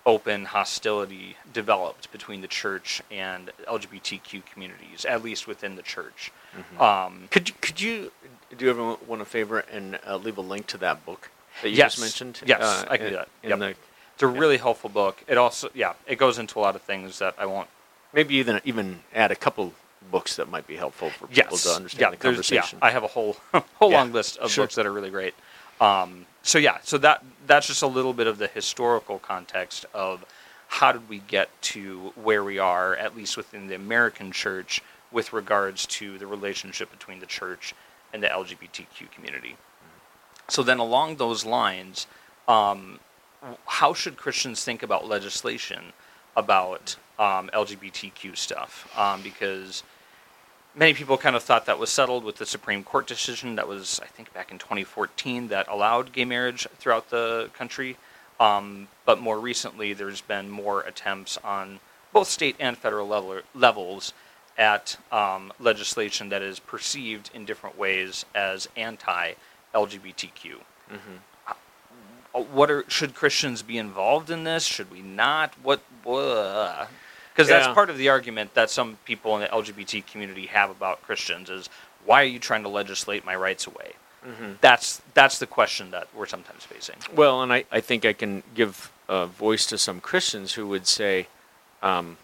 [0.06, 6.32] open hostility developed between the church and LGBTQ communities, at least within the church.
[6.80, 8.12] Um, could you could you
[8.56, 11.30] do everyone a favor and uh, leave a link to that book
[11.62, 11.92] that you Yes.
[11.97, 12.40] just mentioned?
[12.47, 13.29] Yes, uh, I can in- do that.
[13.42, 13.59] Yep.
[13.59, 13.68] the,
[14.14, 15.23] it's a really helpful book.
[15.29, 17.68] It also, yeah, it goes into a lot of things that I won't.
[18.12, 19.75] maybe even even add a couple
[20.11, 22.79] books that might be helpful for people Yes, to understand yeah, the there's- yeah, conversation.
[22.83, 23.37] I have a whole
[23.79, 24.64] whole Yeah, long list of sure.
[24.64, 25.35] books that are really great.
[25.81, 30.25] Um, so yeah, so that that's just a little bit of the historical context of
[30.68, 35.33] how did we get to where we are, at least within the American church, with
[35.33, 37.75] regards to the relationship between the church
[38.12, 39.57] and the LGBTQ community.
[40.48, 42.06] So then, along those lines,
[42.46, 43.00] um,
[43.66, 45.92] how should Christians think about legislation
[46.37, 48.90] about um, LGBTQ stuff?
[48.96, 49.82] Um, because
[50.74, 54.00] many people kind of thought that was settled with the Supreme Court decision that was,
[54.02, 57.96] I think, back in 2014 that allowed gay marriage throughout the country.
[58.40, 61.80] Um, but more recently, there's been more attempts on
[62.12, 64.12] both state and federal level, levels
[64.56, 68.68] at um, legislation that is perceived in different ways as
[69.74, 70.57] anti-LGBTQ.
[71.46, 71.54] Uh,
[72.40, 74.64] What are should Christians be involved in this?
[74.64, 75.54] Should we not?
[75.62, 75.81] What?
[76.02, 77.74] Because that's Yeah.
[77.74, 81.68] part of the argument that some people in the LGBT community have about Christians is
[82.04, 83.94] why are you trying to legislate my rights away?
[84.26, 84.52] Mm-hmm.
[84.61, 86.96] That's that's the question that we're sometimes facing.
[87.14, 90.87] Well, and I, I think I can give a voice to some Christians who would
[90.87, 91.28] say,
[91.83, 92.18] um,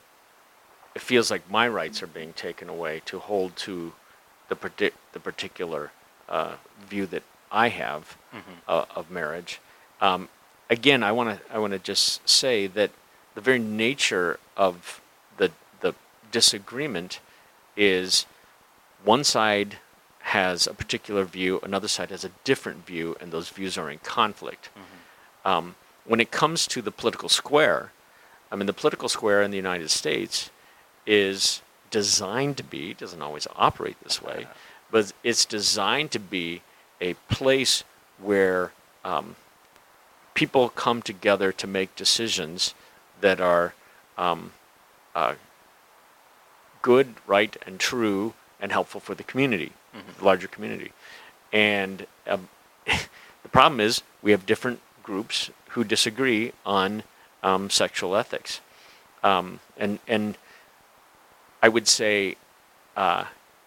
[0.94, 3.94] it feels like my rights are being taken away to hold to
[4.48, 5.92] the, partic- the particular
[6.28, 6.57] uh,
[6.88, 7.22] view that
[7.54, 8.18] I have
[8.66, 9.60] uh, of marriage.
[10.00, 10.28] Um,
[10.68, 12.90] again, I want to I want to just say that
[13.34, 15.00] the very nature of
[15.36, 15.94] the the
[16.32, 17.20] disagreement
[17.76, 18.26] is
[19.04, 19.78] one side
[20.18, 23.98] has a particular view, another side has a different view, and those views are in
[23.98, 24.70] conflict.
[25.44, 25.74] Um,
[26.06, 27.92] when it comes to the political square,
[28.50, 30.50] I mean, the political square in the United States
[31.06, 34.46] is designed to be, doesn't always operate this way,
[34.90, 36.62] but it's designed to be
[37.00, 37.85] a place
[38.18, 38.72] where
[39.04, 39.37] um,
[40.35, 42.74] people come together to make decisions
[43.20, 43.74] that are
[44.18, 44.52] um,
[45.14, 45.35] uh,
[46.83, 49.72] good, right, and true, and helpful for the community,
[50.18, 50.92] the larger community.
[51.52, 52.48] And um,
[52.87, 57.02] the problem is we have different groups who disagree on
[57.42, 58.61] um, sexual ethics,
[59.22, 60.37] um, and and
[61.62, 62.37] I would say
[62.96, 63.24] uh,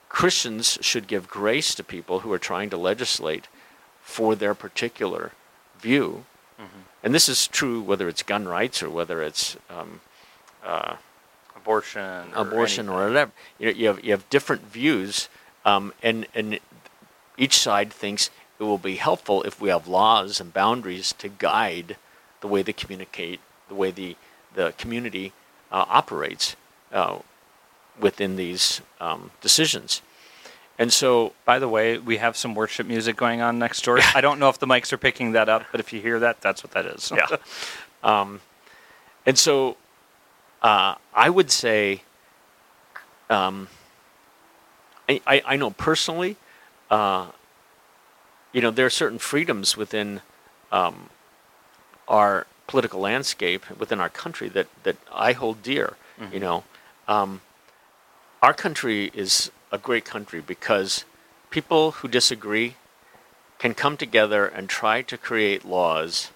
[0.09, 3.47] Christians should give grace to people who are trying to legislate
[4.01, 5.31] for their particular
[5.79, 6.25] view,
[7.03, 10.01] and this is true whether it's gun rights or whether it's um,
[10.65, 10.95] uh,
[11.55, 13.31] Abortion, or abortion or whatever.
[13.59, 15.27] You, know, you have you have different views,
[15.65, 16.59] um, and and
[17.37, 21.97] each side thinks it will be helpful if we have laws and boundaries to guide
[22.39, 24.15] the way they communicate, the way the
[24.55, 25.33] the community
[25.71, 26.55] uh, operates.
[26.91, 27.19] Uh,
[27.99, 30.01] within these um, decisions.
[30.79, 33.99] And so, By the way, we have some worship music going on next door.
[34.13, 36.39] I don't know if the mics are picking that up, but if you hear that,
[36.41, 37.11] that's what that is.
[37.15, 37.37] Yeah.
[38.03, 38.41] um,
[39.25, 39.75] and so
[40.61, 42.03] uh, I would say,
[43.29, 43.67] um,
[45.09, 46.35] I, I, I know personally,
[46.91, 47.27] uh,
[48.53, 50.21] you know, there are certain freedoms within
[50.71, 51.09] um,
[52.07, 55.95] our political landscape, within our country, that, that I hold dear.
[56.33, 56.63] You know,
[57.07, 57.41] um,
[58.41, 61.05] our country is a great country because
[61.49, 62.75] people who disagree
[63.59, 66.31] can come together and try to create laws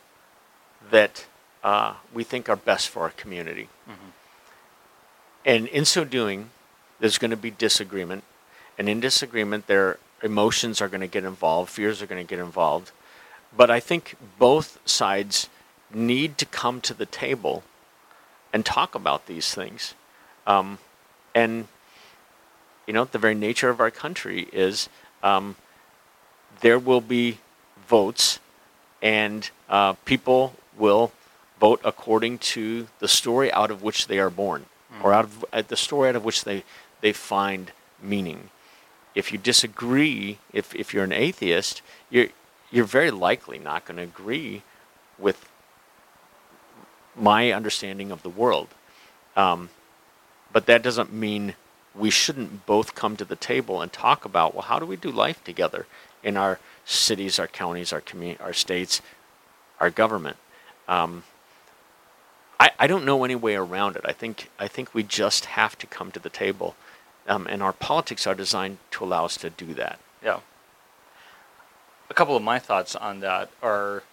[0.89, 1.25] that
[1.63, 3.69] uh, we think are best for our community.
[5.45, 6.49] And in so doing,
[6.99, 8.23] there's going to be disagreement.
[8.77, 12.39] And in disagreement, their emotions are going to get involved, fears are going to get
[12.43, 12.91] involved.
[13.55, 15.49] But I think both sides
[15.93, 17.63] need to come to the table
[18.53, 19.93] and talk about these things.
[20.47, 20.79] Um,
[21.33, 21.67] and,
[22.87, 24.89] you know, the very nature of our country is
[25.23, 25.55] um,
[26.61, 27.37] there will be
[27.87, 28.39] votes,
[29.01, 31.11] and uh, people will
[31.59, 34.65] vote according to the story out of which they are born,
[35.03, 36.63] or out of uh, the story out of which they
[37.01, 38.49] they find meaning.
[39.13, 42.27] If you disagree, if if you're an atheist, you're
[42.71, 44.63] you're very likely not going to agree
[45.19, 45.47] with
[47.15, 48.69] my understanding of the world.
[49.35, 49.69] Um,
[50.53, 51.55] but that doesn't mean
[51.95, 55.11] we shouldn't both come to the table and talk about well, how do we do
[55.11, 55.85] life together
[56.23, 59.01] in our cities, our counties, our commu- our states,
[59.79, 60.37] our government.
[60.87, 61.23] Um,
[62.59, 64.03] I, I don't know any way around it.
[64.05, 66.75] I think I think we just have to come to the table,
[67.27, 69.99] um, and our politics are designed to allow us to do that.
[70.23, 70.39] Yeah.
[72.09, 74.03] A couple of my thoughts on that are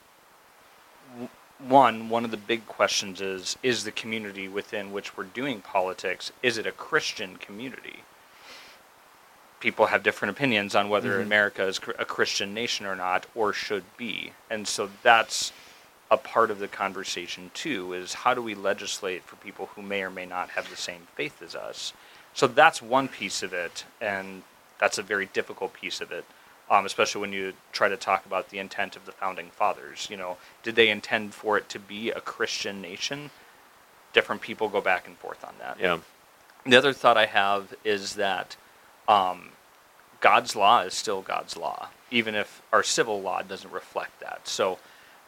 [1.59, 6.33] one, one of the big questions is is the community within which we're doing politics,
[6.43, 8.05] is it a Christian community?
[9.61, 11.23] People have different opinions on whether Mhm.
[11.23, 14.33] America is a Christian nation or not, or should be.
[14.49, 15.53] And so that's
[16.11, 20.03] a part of the conversation too is how do we legislate for people who may
[20.03, 21.93] or may not have the same faith as us
[22.33, 24.43] so that's one piece of it and
[24.79, 26.25] that's a very difficult piece of it
[26.71, 30.17] um, especially when you try to talk about the intent of the founding fathers you
[30.17, 33.31] know did they intend for it to be a christian nation
[34.13, 35.99] different people go back and forth on that Yeah.
[36.65, 38.57] the other thought I have is that
[39.07, 39.51] um,
[40.21, 44.47] God's law is still God's law, even if our civil law doesn't reflect that.
[44.49, 44.79] So,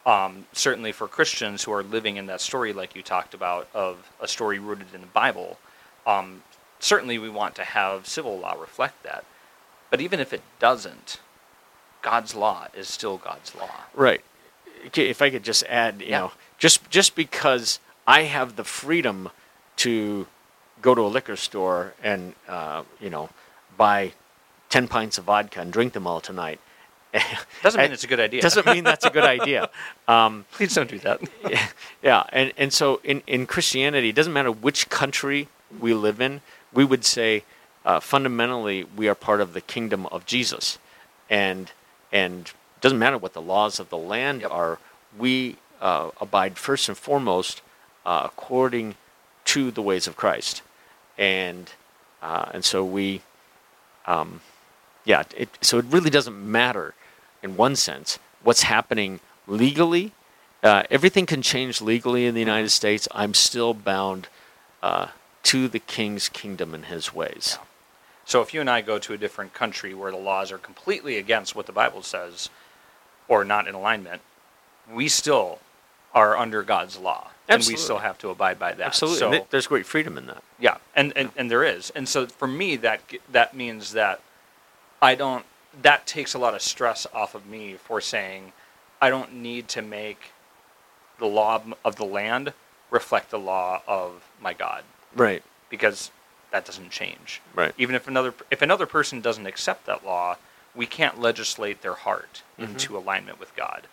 [0.05, 4.09] um, certainly for Christians who are living in that story, like you talked about, of
[4.19, 5.57] a story rooted in the Bible,
[6.05, 6.43] um,
[6.79, 9.23] certainly we want to have civil law reflect that.
[9.89, 11.19] But even if it doesn't,
[12.01, 13.69] God's law is still God's law.
[13.93, 14.21] Right.
[14.87, 16.19] Okay, If I could just add, you Yeah.
[16.19, 19.29] know, just just because I have the freedom
[19.77, 20.27] to
[20.81, 23.29] go to a liquor store and uh, you know
[23.77, 24.13] buy
[24.69, 26.59] ten pints of vodka and drink them all tonight,
[27.63, 28.41] Doesn't mean it's a good idea.
[28.41, 29.69] doesn't mean that's a good idea.
[30.07, 31.21] Um, Please don't do that.
[32.03, 35.47] yeah, and and so in in Christianity, it doesn't matter which country
[35.79, 36.41] we live in,
[36.73, 37.43] we would say
[37.85, 40.79] uh, fundamentally we are part of the kingdom of Jesus,
[41.29, 41.71] and
[42.11, 44.51] and it doesn't matter what the laws of the land Yep.
[44.51, 44.79] are.
[45.17, 47.61] We uh, abide first and foremost
[48.05, 48.95] uh, according
[49.45, 50.61] to the ways of Christ,
[51.17, 51.71] and
[52.21, 53.21] uh, and so we,
[54.05, 54.41] um,
[55.05, 55.23] yeah.
[55.35, 56.93] It, so it really doesn't matter,
[57.41, 60.13] in one sense, what's happening legally.
[60.63, 63.07] Uh, everything can change legally in the United States.
[63.11, 64.27] I'm still bound
[64.83, 65.07] uh,
[65.43, 67.57] to the King's kingdom and His ways.
[67.59, 67.65] Yeah.
[68.25, 71.17] So if you and I go to a different country where the laws are completely
[71.17, 72.49] against what the Bible says
[73.27, 74.21] or not in alignment,
[74.91, 75.59] we still
[76.13, 77.29] are under God's law.
[77.49, 78.87] And we still have to abide by that.
[78.87, 80.41] Absolutely, So, th- there's great freedom in that.
[80.59, 81.89] yeah, and, and, and there is.
[81.89, 84.21] And so for me, that that means that
[85.01, 85.45] I don't.
[85.81, 88.53] That takes a lot of stress off of me for saying
[89.01, 90.31] I don't need to make
[91.17, 92.53] the law of the land
[92.89, 94.83] reflect the law of my God
[95.15, 95.43] Right.
[95.69, 96.11] because
[96.51, 97.41] that doesn't change.
[97.55, 97.73] Right.
[97.77, 100.37] Even if another if another person doesn't accept that law,
[100.75, 102.73] we can't legislate their heart Mm-hmm.
[102.73, 103.87] into alignment with God.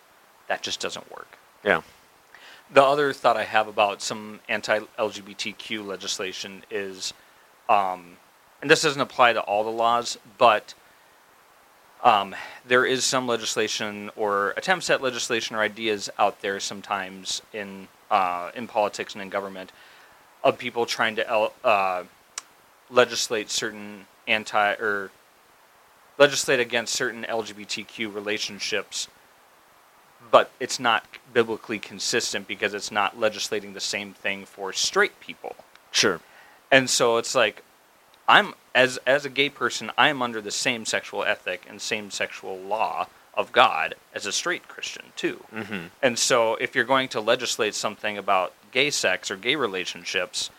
[0.47, 1.37] That just doesn't work.
[1.63, 1.81] Yeah.
[2.71, 7.13] The other thought I have about some anti-LGBTQ legislation is,
[7.67, 8.17] um,
[8.61, 10.75] and this doesn't apply to all the laws, but
[12.03, 12.35] um,
[12.67, 18.51] there is some legislation or attempts at legislation or ideas out there sometimes in uh,
[18.55, 19.71] in politics and in government
[20.43, 22.03] of people trying to uh,
[22.89, 25.11] legislate certain anti or
[26.17, 29.07] legislate against certain LGBTQ relationships
[30.31, 35.55] but it's not biblically consistent because it's not legislating the same thing for straight people.
[35.91, 36.19] Sure.
[36.71, 37.63] And so it's like
[38.27, 42.11] I'm as as a gay person, I am under the same sexual ethic and same
[42.11, 45.43] sexual law of God as a straight Christian too.
[45.53, 45.85] Mm-hmm.
[46.01, 50.49] And so if you're going to legislate something about gay sex or gay relationships,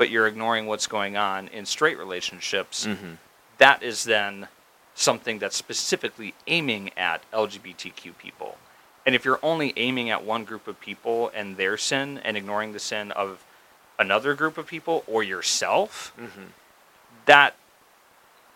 [0.00, 3.12] but you're ignoring what's going on in straight relationships, Mm-hmm.
[3.58, 4.48] that is then
[4.94, 8.56] something that's specifically aiming at LGBTQ people.
[9.04, 12.72] And if you're only aiming at one group of people and their sin and ignoring
[12.72, 13.44] the sin of
[13.98, 16.46] another group of people or yourself, Mm-hmm.
[17.26, 17.54] that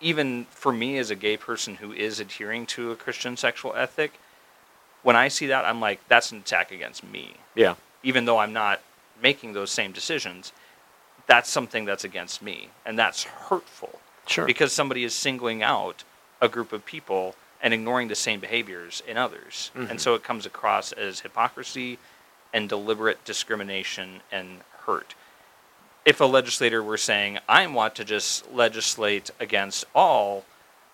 [0.01, 4.13] even for me as a gay person who is adhering to a Christian sexual ethic,
[5.03, 7.35] when I see that, I'm like, that's an attack against me.
[7.55, 7.75] Yeah.
[8.03, 8.81] Even though I'm not
[9.23, 10.53] making those same decisions,
[11.27, 12.69] that's something that's against me.
[12.85, 14.45] And that's hurtful Sure.
[14.47, 16.05] because somebody is singling out
[16.41, 19.71] a group of people and ignoring the same behaviors in others.
[19.75, 19.91] Mhm.
[19.91, 21.99] And so it comes across as hypocrisy
[22.53, 25.15] and deliberate discrimination and hurt.
[26.05, 30.45] If a legislator were saying, I want to just legislate against all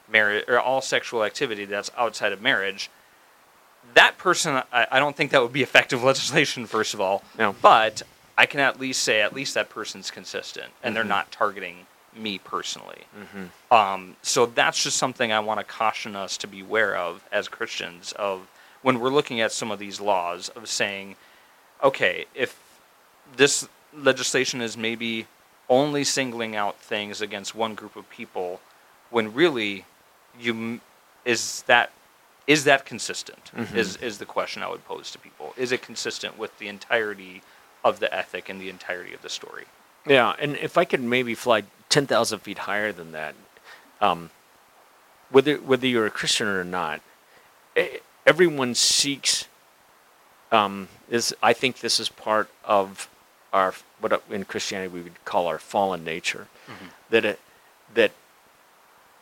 [0.09, 2.89] marriage or all sexual activity that's outside of marriage,
[3.95, 7.25] that person, I, I don't think that would be effective legislation, first of all.
[7.37, 7.55] No.
[7.61, 8.03] But
[8.39, 11.09] I can at least say, at least that person's consistent and they're Mhm.
[11.09, 13.05] not targeting me personally.
[13.19, 13.75] Mm-hmm.
[13.75, 17.49] Um, so that's just something I want to caution us to be aware of as
[17.49, 18.49] Christians of
[18.83, 21.17] when we're looking at some of these laws of saying,
[21.83, 22.59] okay, if
[23.37, 25.27] this legislation is maybe
[25.69, 28.61] only singling out things against one group of people,
[29.11, 29.85] when really
[30.39, 30.81] you
[31.25, 31.91] is that
[32.47, 33.51] is that consistent?
[33.55, 33.75] Mhm.
[33.77, 35.55] Is is the question I would pose to people?
[35.57, 37.43] Is it consistent with the entirety
[37.85, 39.65] of the ethic and the entirety of the story?
[40.07, 43.35] Yeah, and if I could maybe fly ten thousand feet higher than that,
[44.01, 44.31] um,
[45.31, 47.01] whether whether you're a Christian or not,
[48.27, 49.47] everyone seeks.
[50.53, 53.09] Um, is I think this is part of
[53.53, 56.49] our what in Christianity we would call our fallen nature,
[57.11, 57.41] that it,
[57.95, 58.13] that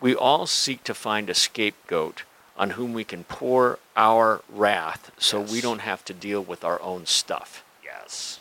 [0.01, 2.23] we all seek to find a scapegoat
[2.57, 6.81] on whom we can pour our wrath, so we don't have to deal with our
[6.81, 7.63] own stuff.
[7.85, 8.41] Yes.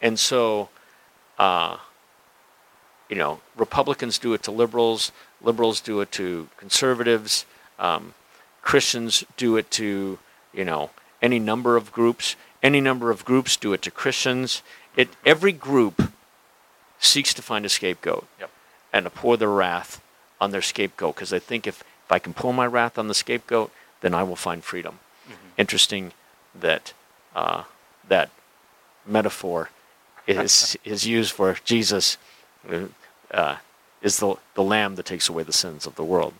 [0.00, 0.68] And so,
[1.38, 1.76] uh,
[3.08, 7.46] you know, Republicans do it to liberals, liberals do it to conservatives,
[7.78, 8.14] um,
[8.62, 10.18] Christians do it to,
[10.52, 12.36] you know, any number of groups.
[12.62, 14.62] Any number of groups do it to Christians.
[14.96, 16.12] It every group
[17.00, 18.50] seeks to find a scapegoat Yep.
[18.92, 20.00] and to pour their wrath
[20.40, 23.14] on their scapegoat because they think if, if I can pour my wrath on the
[23.14, 25.00] scapegoat, then I will find freedom.
[25.58, 26.12] Interesting
[26.54, 26.92] that
[27.34, 27.64] uh,
[28.08, 28.30] that
[29.06, 29.70] metaphor
[30.26, 32.18] is is used for Jesus
[32.70, 32.86] uh,
[33.30, 33.56] uh,
[34.02, 36.34] is the the lamb that takes away the sins of the world.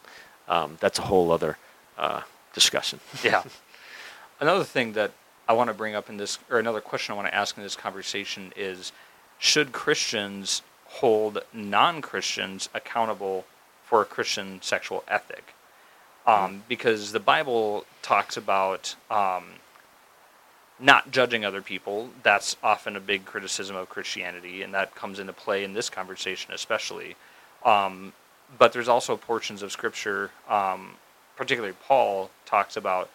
[0.48, 1.56] Um, that's a whole other
[1.96, 3.00] uh, discussion.
[3.24, 3.42] Yeah.
[4.40, 5.12] Another thing that
[5.48, 7.62] I want to bring up in this, or another question I want to ask in
[7.62, 8.92] this conversation is
[9.38, 13.44] should Christians hold non Christians accountable
[13.84, 15.54] for a Christian sexual ethic?
[16.26, 19.44] Um, because the Bible talks about um,
[20.83, 22.11] not judging other people.
[22.22, 26.53] That's often a big criticism of Christianity, and that comes into play in this conversation,
[26.53, 27.16] especially.
[27.64, 28.12] Um,
[28.59, 30.95] but there's also portions of Scripture, um,
[31.37, 33.09] particularly Paul talks about.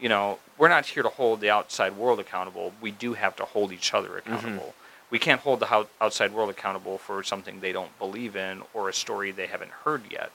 [0.00, 2.72] You know, we're not here to hold the outside world accountable.
[2.80, 4.74] We do have to hold each other accountable.
[5.10, 8.88] We can't hold the hou- outside world accountable for something they don't believe in or
[8.88, 10.30] a story they haven't heard yet.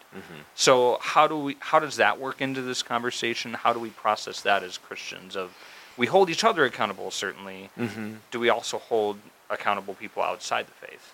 [0.53, 1.57] So how do we?
[1.59, 3.53] How does that work into this conversation?
[3.55, 5.35] How do we process that as Christians?
[5.35, 5.57] Of
[5.97, 7.69] we hold each other accountable, certainly.
[8.31, 9.17] Do we also hold
[9.49, 11.13] accountable people outside the faith?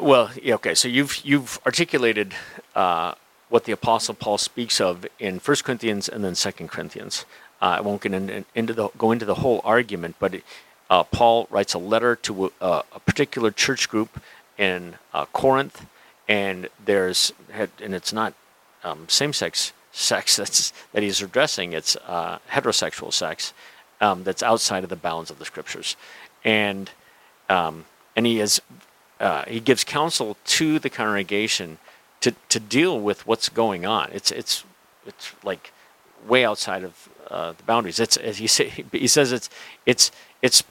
[0.00, 0.74] Well, yeah, okay.
[0.74, 2.34] So you've you've articulated
[2.74, 3.14] uh,
[3.48, 7.24] what the Apostle Paul speaks of in 1 Corinthians and then 2 Corinthians.
[7.60, 10.44] Uh, I won't get in, into the go into the whole argument, but it,
[10.90, 14.20] uh, Paul writes a letter to a, a particular church group
[14.58, 15.86] in uh, Corinth,
[16.28, 18.34] and there's and it's not
[18.82, 23.52] um, same-sex sex that's that he's addressing; it's uh, heterosexual sex
[24.00, 25.96] um, that's outside of the bounds of the scriptures,
[26.44, 26.90] and
[27.48, 27.86] um,
[28.16, 28.60] and he is
[29.20, 31.78] uh, he gives counsel to the congregation
[32.20, 34.10] to, to deal with what's going on.
[34.12, 34.64] It's it's
[35.06, 35.72] it's like
[36.26, 38.00] way outside of uh, the boundaries.
[38.00, 39.48] It's as he say he says it's
[39.86, 40.10] it's
[40.42, 40.64] it's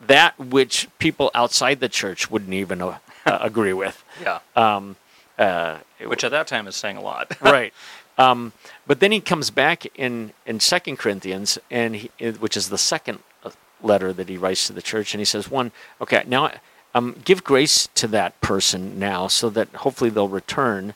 [0.00, 4.04] that which people outside the church wouldn't even uh, agree with.
[4.22, 4.40] Yeah.
[4.54, 4.96] Um,
[5.38, 7.38] uh, Which at that time is saying a lot.
[7.40, 7.72] right.
[8.18, 8.52] Um,
[8.86, 12.10] but then he comes back in in Second Corinthians, and he,
[12.40, 13.50] which is the second uh,
[13.82, 16.50] letter that he writes to the church, and he says, "One, okay, now
[16.94, 20.94] um, give grace to that person now, so that hopefully they'll return."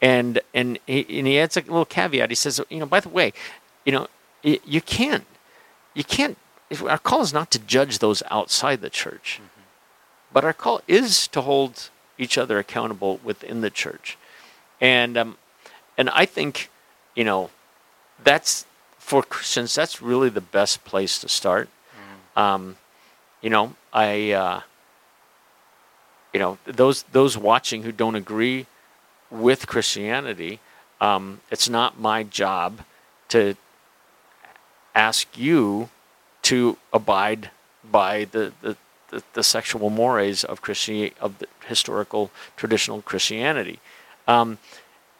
[0.00, 2.30] And and he, and he adds a little caveat.
[2.30, 3.32] He says, "You know, by the way,
[3.84, 4.06] you know,
[4.42, 5.26] you can't
[5.94, 6.38] you can't.
[6.70, 9.40] if- Our call is not to judge those outside the church,
[10.32, 14.16] but our call is to hold each other accountable within the church."
[14.80, 15.36] And um,
[16.00, 16.70] and I think,
[17.14, 17.50] you know,
[18.24, 18.64] that's
[18.98, 19.74] for Christians.
[19.74, 21.68] That's really the best place to start.
[22.36, 22.76] Um,
[23.42, 24.60] you know, I, uh,
[26.32, 28.64] you know, those those watching who don't agree
[29.30, 30.60] with Christianity,
[31.02, 32.80] um, it's not my job
[33.28, 33.56] to
[34.94, 35.90] ask you
[36.42, 37.50] to abide
[37.84, 38.76] by the the,
[39.08, 43.80] the, the sexual mores of Christian of the historical traditional Christianity.
[44.26, 44.56] Um,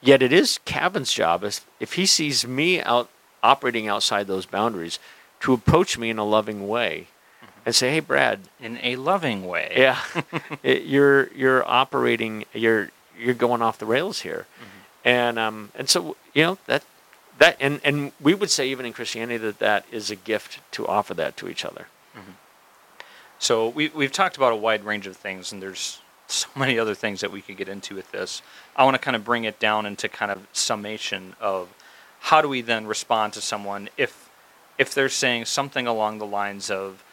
[0.01, 3.11] Yet it is Kavan's job, if, if he sees me out
[3.43, 4.99] operating outside those boundaries,
[5.41, 7.09] to approach me in a loving way
[7.43, 7.61] mm-hmm.
[7.67, 9.73] and say, "Hey, Brad, In a loving way.
[9.77, 9.99] yeah,
[10.63, 15.09] it, you're you're operating, you're you're going off the rails here," mm-hmm.
[15.09, 16.85] and um and so you know that
[17.39, 20.87] that and and we would say even in Christianity that that is a gift to
[20.87, 21.87] offer that to each other.
[22.15, 22.33] Mm-hmm.
[23.39, 26.95] So we, we've talked about a wide range of things, and there's so many other
[26.95, 28.43] things that we could get into with this.
[28.77, 31.69] I want to kind of bring it down into kind of summation of
[32.21, 34.29] how do we then respond to someone if
[34.79, 37.05] if they're saying something along the lines of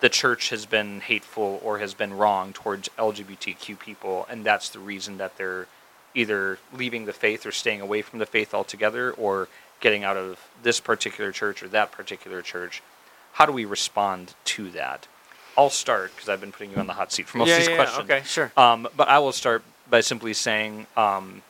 [0.00, 4.78] the church has been hateful or has been wrong towards LGBTQ people, and that's the
[4.78, 5.66] reason that they're
[6.14, 9.48] either leaving the faith or staying away from the faith altogether or
[9.80, 12.82] getting out of this particular church or that particular church.
[13.32, 15.06] How do we respond to that?
[15.56, 17.68] I'll start because I've been putting you on the hot seat for most of these
[17.68, 18.04] questions.
[18.04, 18.52] okay, sure.
[18.56, 21.42] Um, but I will start by simply saying um,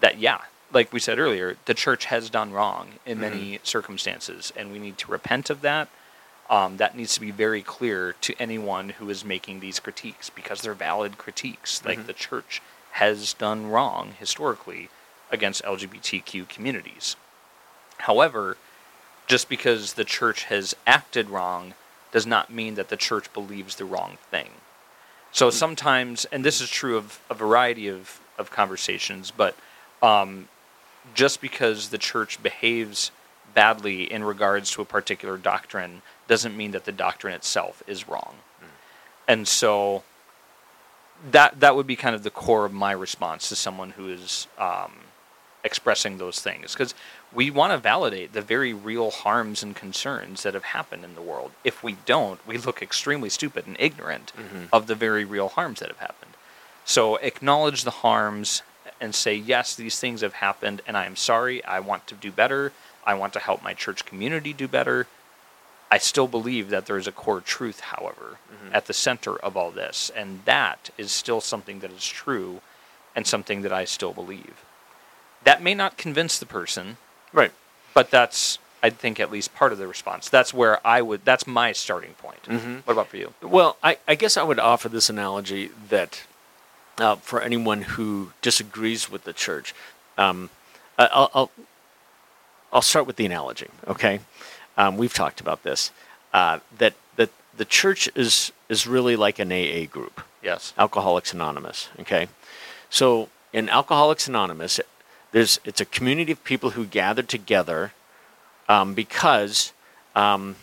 [0.00, 4.72] that, yeah, like we said earlier, the church has done wrong in many circumstances, and
[4.72, 5.88] we need to repent of that.
[6.50, 10.60] Um, that needs to be very clear to anyone who is making these critiques because
[10.60, 11.82] they're valid critiques.
[11.84, 12.60] Like the church
[12.92, 14.90] has done wrong historically
[15.30, 17.16] against LGBTQ communities.
[17.98, 18.58] However,
[19.26, 21.74] just because the church has acted wrong
[22.14, 24.48] does not mean that the church believes the wrong thing.
[25.32, 29.56] So sometimes, and this is true of a variety of, of conversations, but
[30.00, 30.48] um,
[31.12, 33.10] just because the church behaves
[33.52, 38.36] badly in regards to a particular doctrine doesn't mean that the doctrine itself is wrong.
[39.26, 40.04] And so
[41.32, 44.46] that that would be kind of the core of my response to someone who is
[44.56, 44.92] um,
[45.64, 46.94] expressing those things because
[47.34, 51.22] we want to validate the very real harms and concerns that have happened in the
[51.22, 51.50] world.
[51.64, 54.64] If we don't, we look extremely stupid and ignorant mm-hmm.
[54.72, 56.32] of the very real harms that have happened.
[56.84, 58.62] So acknowledge the harms
[59.00, 61.64] and say, yes, these things have happened, and I am sorry.
[61.64, 62.72] I want to do better.
[63.04, 65.06] I want to help my church community do better.
[65.90, 68.74] I still believe that there is a core truth, however, mm-hmm.
[68.74, 72.60] at the center of all this, and that is still something that is true
[73.14, 74.64] and something that I still believe.
[75.44, 76.96] That may not convince the person,
[77.34, 77.52] Right.
[77.92, 80.28] but that's, I think, at least part of the response.
[80.30, 82.46] That's where I would, that's my starting point.
[82.86, 83.34] What about for you?
[83.42, 86.22] Well, I, I guess I would offer this analogy that
[86.98, 89.74] uh, for anyone who disagrees with the church,
[90.16, 90.48] um,
[90.98, 91.50] I- I'll, I'll,
[92.72, 94.20] I'll start with the analogy, okay?
[94.76, 95.90] Um, we've talked about this.
[96.32, 100.72] uh, that that the church is is really like an AA group, Yes.
[100.76, 101.88] Alcoholics Anonymous.
[102.00, 102.26] Okay,
[102.90, 104.80] so in Alcoholics Anonymous,
[105.34, 107.92] there's it's a community of people who gather together
[108.68, 109.72] um, because
[110.14, 110.54] um,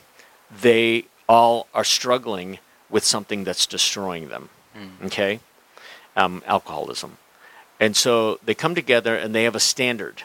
[0.50, 2.58] they all are struggling
[2.90, 4.48] with something that's destroying them.
[5.04, 5.42] Okay,
[6.16, 7.18] um, alcoholism,
[7.82, 10.24] and so they come together and they have a standard.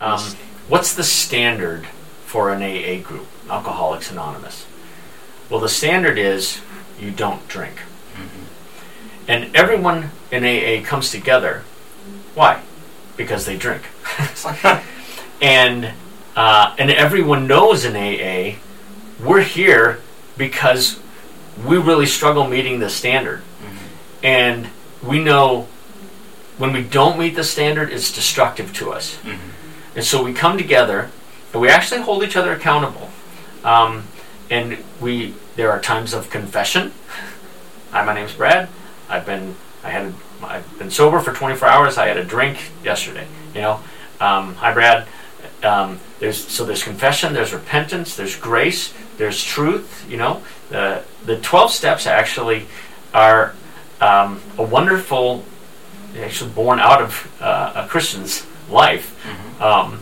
[0.00, 0.20] Um,
[0.66, 1.84] what's the standard
[2.24, 4.66] for an AA group, Alcoholics Anonymous?
[5.50, 6.62] Well, the standard is
[6.98, 7.80] you don't drink.
[9.28, 11.64] And everyone in AA comes together.
[12.34, 12.62] Why?
[13.16, 13.82] Because they drink.
[15.42, 15.92] and
[16.36, 18.56] uh, and everyone knows in AA,
[19.24, 20.00] we're here
[20.36, 21.00] because
[21.64, 23.42] we really struggle meeting the standard.
[24.22, 24.68] And
[25.02, 25.68] we know
[26.58, 29.18] when we don't meet the standard, it's destructive to us.
[29.94, 31.10] And so we come together
[31.52, 33.10] and we actually hold each other accountable.
[33.62, 34.04] Um,
[34.50, 36.92] and we there are times of confession.
[37.92, 38.68] Hi, my name's Brad.
[39.08, 39.54] I've been
[39.84, 40.14] I had a,
[40.48, 41.98] I've been sober for 24 hours.
[41.98, 43.26] I had a drink yesterday.
[43.54, 43.72] You know,
[44.20, 45.06] um, hi Brad.
[45.62, 50.06] Um, there's so there's confession, there's repentance, there's grace, there's truth.
[50.08, 52.66] You know, the the 12 steps actually
[53.12, 53.54] are
[54.00, 55.44] um, a wonderful,
[56.18, 59.14] actually born out of uh, a Christian's life
[59.60, 60.00] um,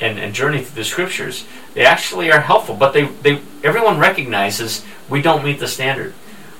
[0.00, 1.46] and, and journey through the scriptures.
[1.74, 6.14] They actually are helpful, but they, they everyone recognizes we don't meet the standard.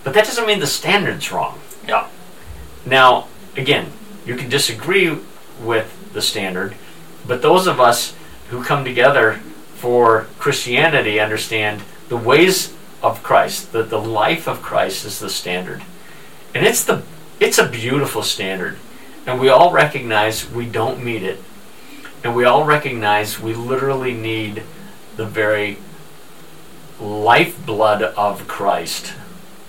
[0.04, 1.60] But that doesn't mean the standard's wrong.
[1.86, 2.08] Yeah.
[2.84, 3.92] Now, again,
[4.26, 5.18] you can disagree
[5.62, 6.74] with the standard,
[7.26, 8.14] but those of us
[8.48, 9.40] who come together
[9.74, 15.82] for Christianity understand the ways of Christ, that the life of Christ is the standard.
[16.54, 17.02] And it's the
[17.38, 18.78] it's a beautiful standard.
[19.26, 21.42] And we all recognize we don't meet it.
[22.22, 24.62] And we all recognize we literally need
[25.16, 25.78] the very
[27.00, 29.14] lifeblood of Christ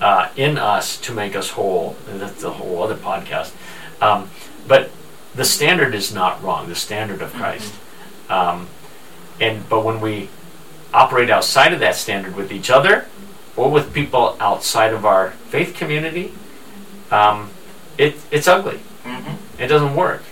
[0.01, 1.95] uh, in us to make us whole.
[2.09, 3.53] And that's a whole other podcast.
[4.01, 4.29] Um,
[4.67, 4.89] but
[5.35, 6.67] the standard is not wrong.
[6.67, 7.73] The standard of Christ.
[8.29, 8.67] Um,
[9.39, 10.29] and but when we
[10.93, 13.05] operate outside of that standard with each other
[13.55, 16.33] or with people outside of our faith community,
[17.11, 17.49] um,
[17.97, 18.79] it, it's ugly.
[19.03, 19.61] Mm-hmm.
[19.61, 20.23] It doesn't work.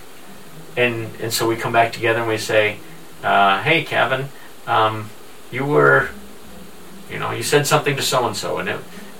[0.76, 2.78] And and so we come back together and we say,
[3.22, 4.26] uh, "Hey, Kavan,
[4.66, 5.10] um,
[5.50, 6.10] you were,
[7.10, 8.68] you know, you said something to so and so, and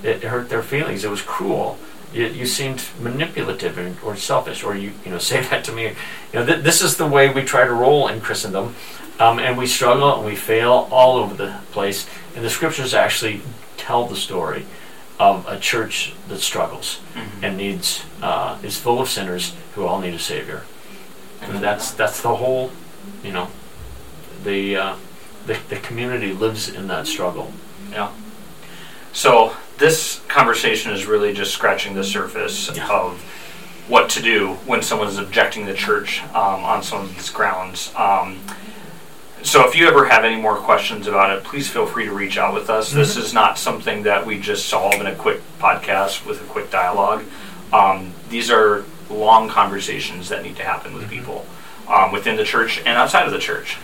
[0.03, 1.05] it hurt their feelings.
[1.05, 1.79] It was cruel.
[2.13, 5.85] You, you seemed manipulative and, or selfish, or you you know say that to me.
[6.33, 8.75] You know, th- this is the way we try to roll in Christendom,
[9.19, 12.07] um, and we struggle and we fail all over the place.
[12.35, 13.43] And the scriptures actually
[13.77, 14.67] tell the story
[15.19, 17.01] of a church that struggles
[17.43, 20.65] and needs uh, is full of sinners who all need a savior.
[21.43, 22.71] And that's that's the whole,
[23.23, 23.49] you know,
[24.45, 24.97] the uh,
[25.47, 27.53] the, the community lives in that struggle.
[27.91, 28.13] Yeah.
[29.13, 32.87] So this conversation is really just scratching the surface Yeah.
[32.89, 33.21] of
[33.89, 37.91] what to do when someone is objecting the church um, on some of these grounds.
[37.97, 38.39] Um,
[39.43, 42.37] so if you ever have any more questions about it, please feel free to reach
[42.39, 42.93] out with us.
[42.93, 46.71] This is not something that we just solve in a quick podcast with a quick
[46.71, 47.25] dialogue.
[47.73, 51.47] Um, these are long conversations that need to happen with people
[51.89, 53.77] um, within the church and outside of the church.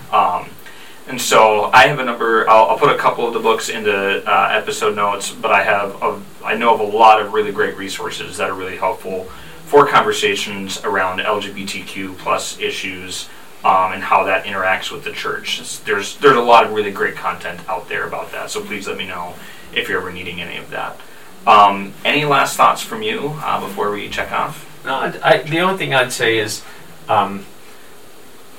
[1.08, 2.48] And so I have a number.
[2.48, 5.62] I'll, I'll put a couple of the books in the uh, episode notes, but I
[5.62, 9.24] have a, I know of a lot of really great resources that are really helpful
[9.66, 13.28] for conversations around LGBTQ plus issues
[13.64, 15.60] um, and how that interacts with the church.
[15.84, 18.50] There's there's a lot of really great content out there about that.
[18.50, 19.34] So please let me know
[19.74, 20.98] if you're ever needing any of that.
[21.46, 24.64] Um, any last thoughts from you uh, before we check off?
[24.84, 26.62] No, I, the only thing I'd say is,
[27.08, 27.44] um,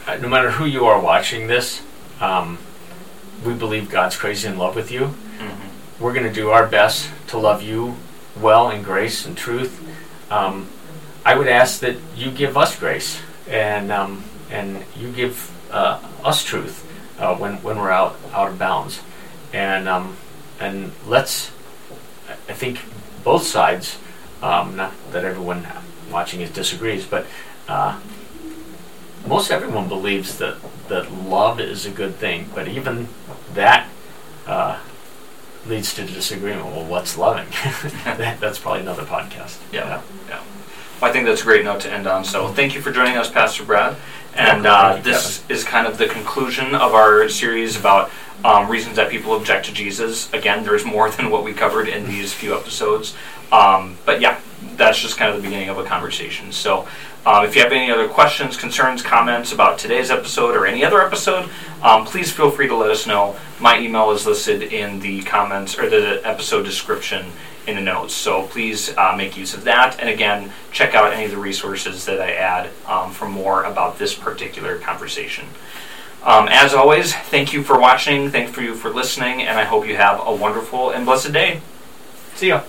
[0.05, 1.81] uh, no matter who you are watching this,
[2.19, 2.57] um,
[3.45, 5.01] we believe God's crazy in love with you.
[5.01, 6.03] Mm-hmm.
[6.03, 7.95] We're going to do our best to love you
[8.39, 9.83] well in grace and truth.
[10.31, 10.69] Um,
[11.25, 16.43] I would ask that you give us grace and um, and you give uh, us
[16.43, 16.85] truth
[17.19, 19.01] uh, when when we're out out of bounds,
[19.53, 20.17] and um,
[20.59, 21.51] and let's.
[22.49, 22.81] I think
[23.23, 23.97] both sides.
[24.41, 25.65] Um, not that everyone
[26.11, 27.25] watching it disagrees, but
[27.67, 27.99] uh,
[29.27, 30.57] most everyone believes that
[30.87, 32.49] that love is a good thing.
[32.55, 33.07] But even
[33.53, 33.89] that
[34.45, 34.79] uh,
[35.67, 36.65] leads to disagreement.
[36.67, 37.47] Well, what's loving?
[38.05, 39.59] that, that's probably another podcast.
[39.71, 40.43] Yeah, yeah.
[41.01, 42.25] Well, I think that's a great note to end on.
[42.25, 43.95] So thank you for joining us, Pastor Brad.
[44.33, 48.11] And uh, this is kind of the conclusion of our series about
[48.45, 50.31] um, reasons that people object to Jesus.
[50.33, 53.15] Again, there's more than what we covered in these few episodes.
[53.51, 54.39] Um, but yeah,
[54.75, 56.51] that's just kind of the beginning of a conversation.
[56.51, 56.87] So,
[57.27, 61.01] um, if you have any other questions, concerns, comments about today's episode or any other
[61.01, 61.49] episode,
[61.83, 63.35] um, please feel free to let us know.
[63.59, 67.25] My email is listed in the comments or the episode description
[67.67, 68.13] in the notes.
[68.13, 69.99] So please uh, make use of that.
[69.99, 73.99] And again, check out any of the resources that I add um, for more about
[73.99, 75.47] this particular conversation.
[76.23, 78.31] Um, as always, thank you for watching.
[78.31, 81.59] Thank you for listening, and I hope you have a wonderful and blessed day.
[82.35, 82.63] See ya.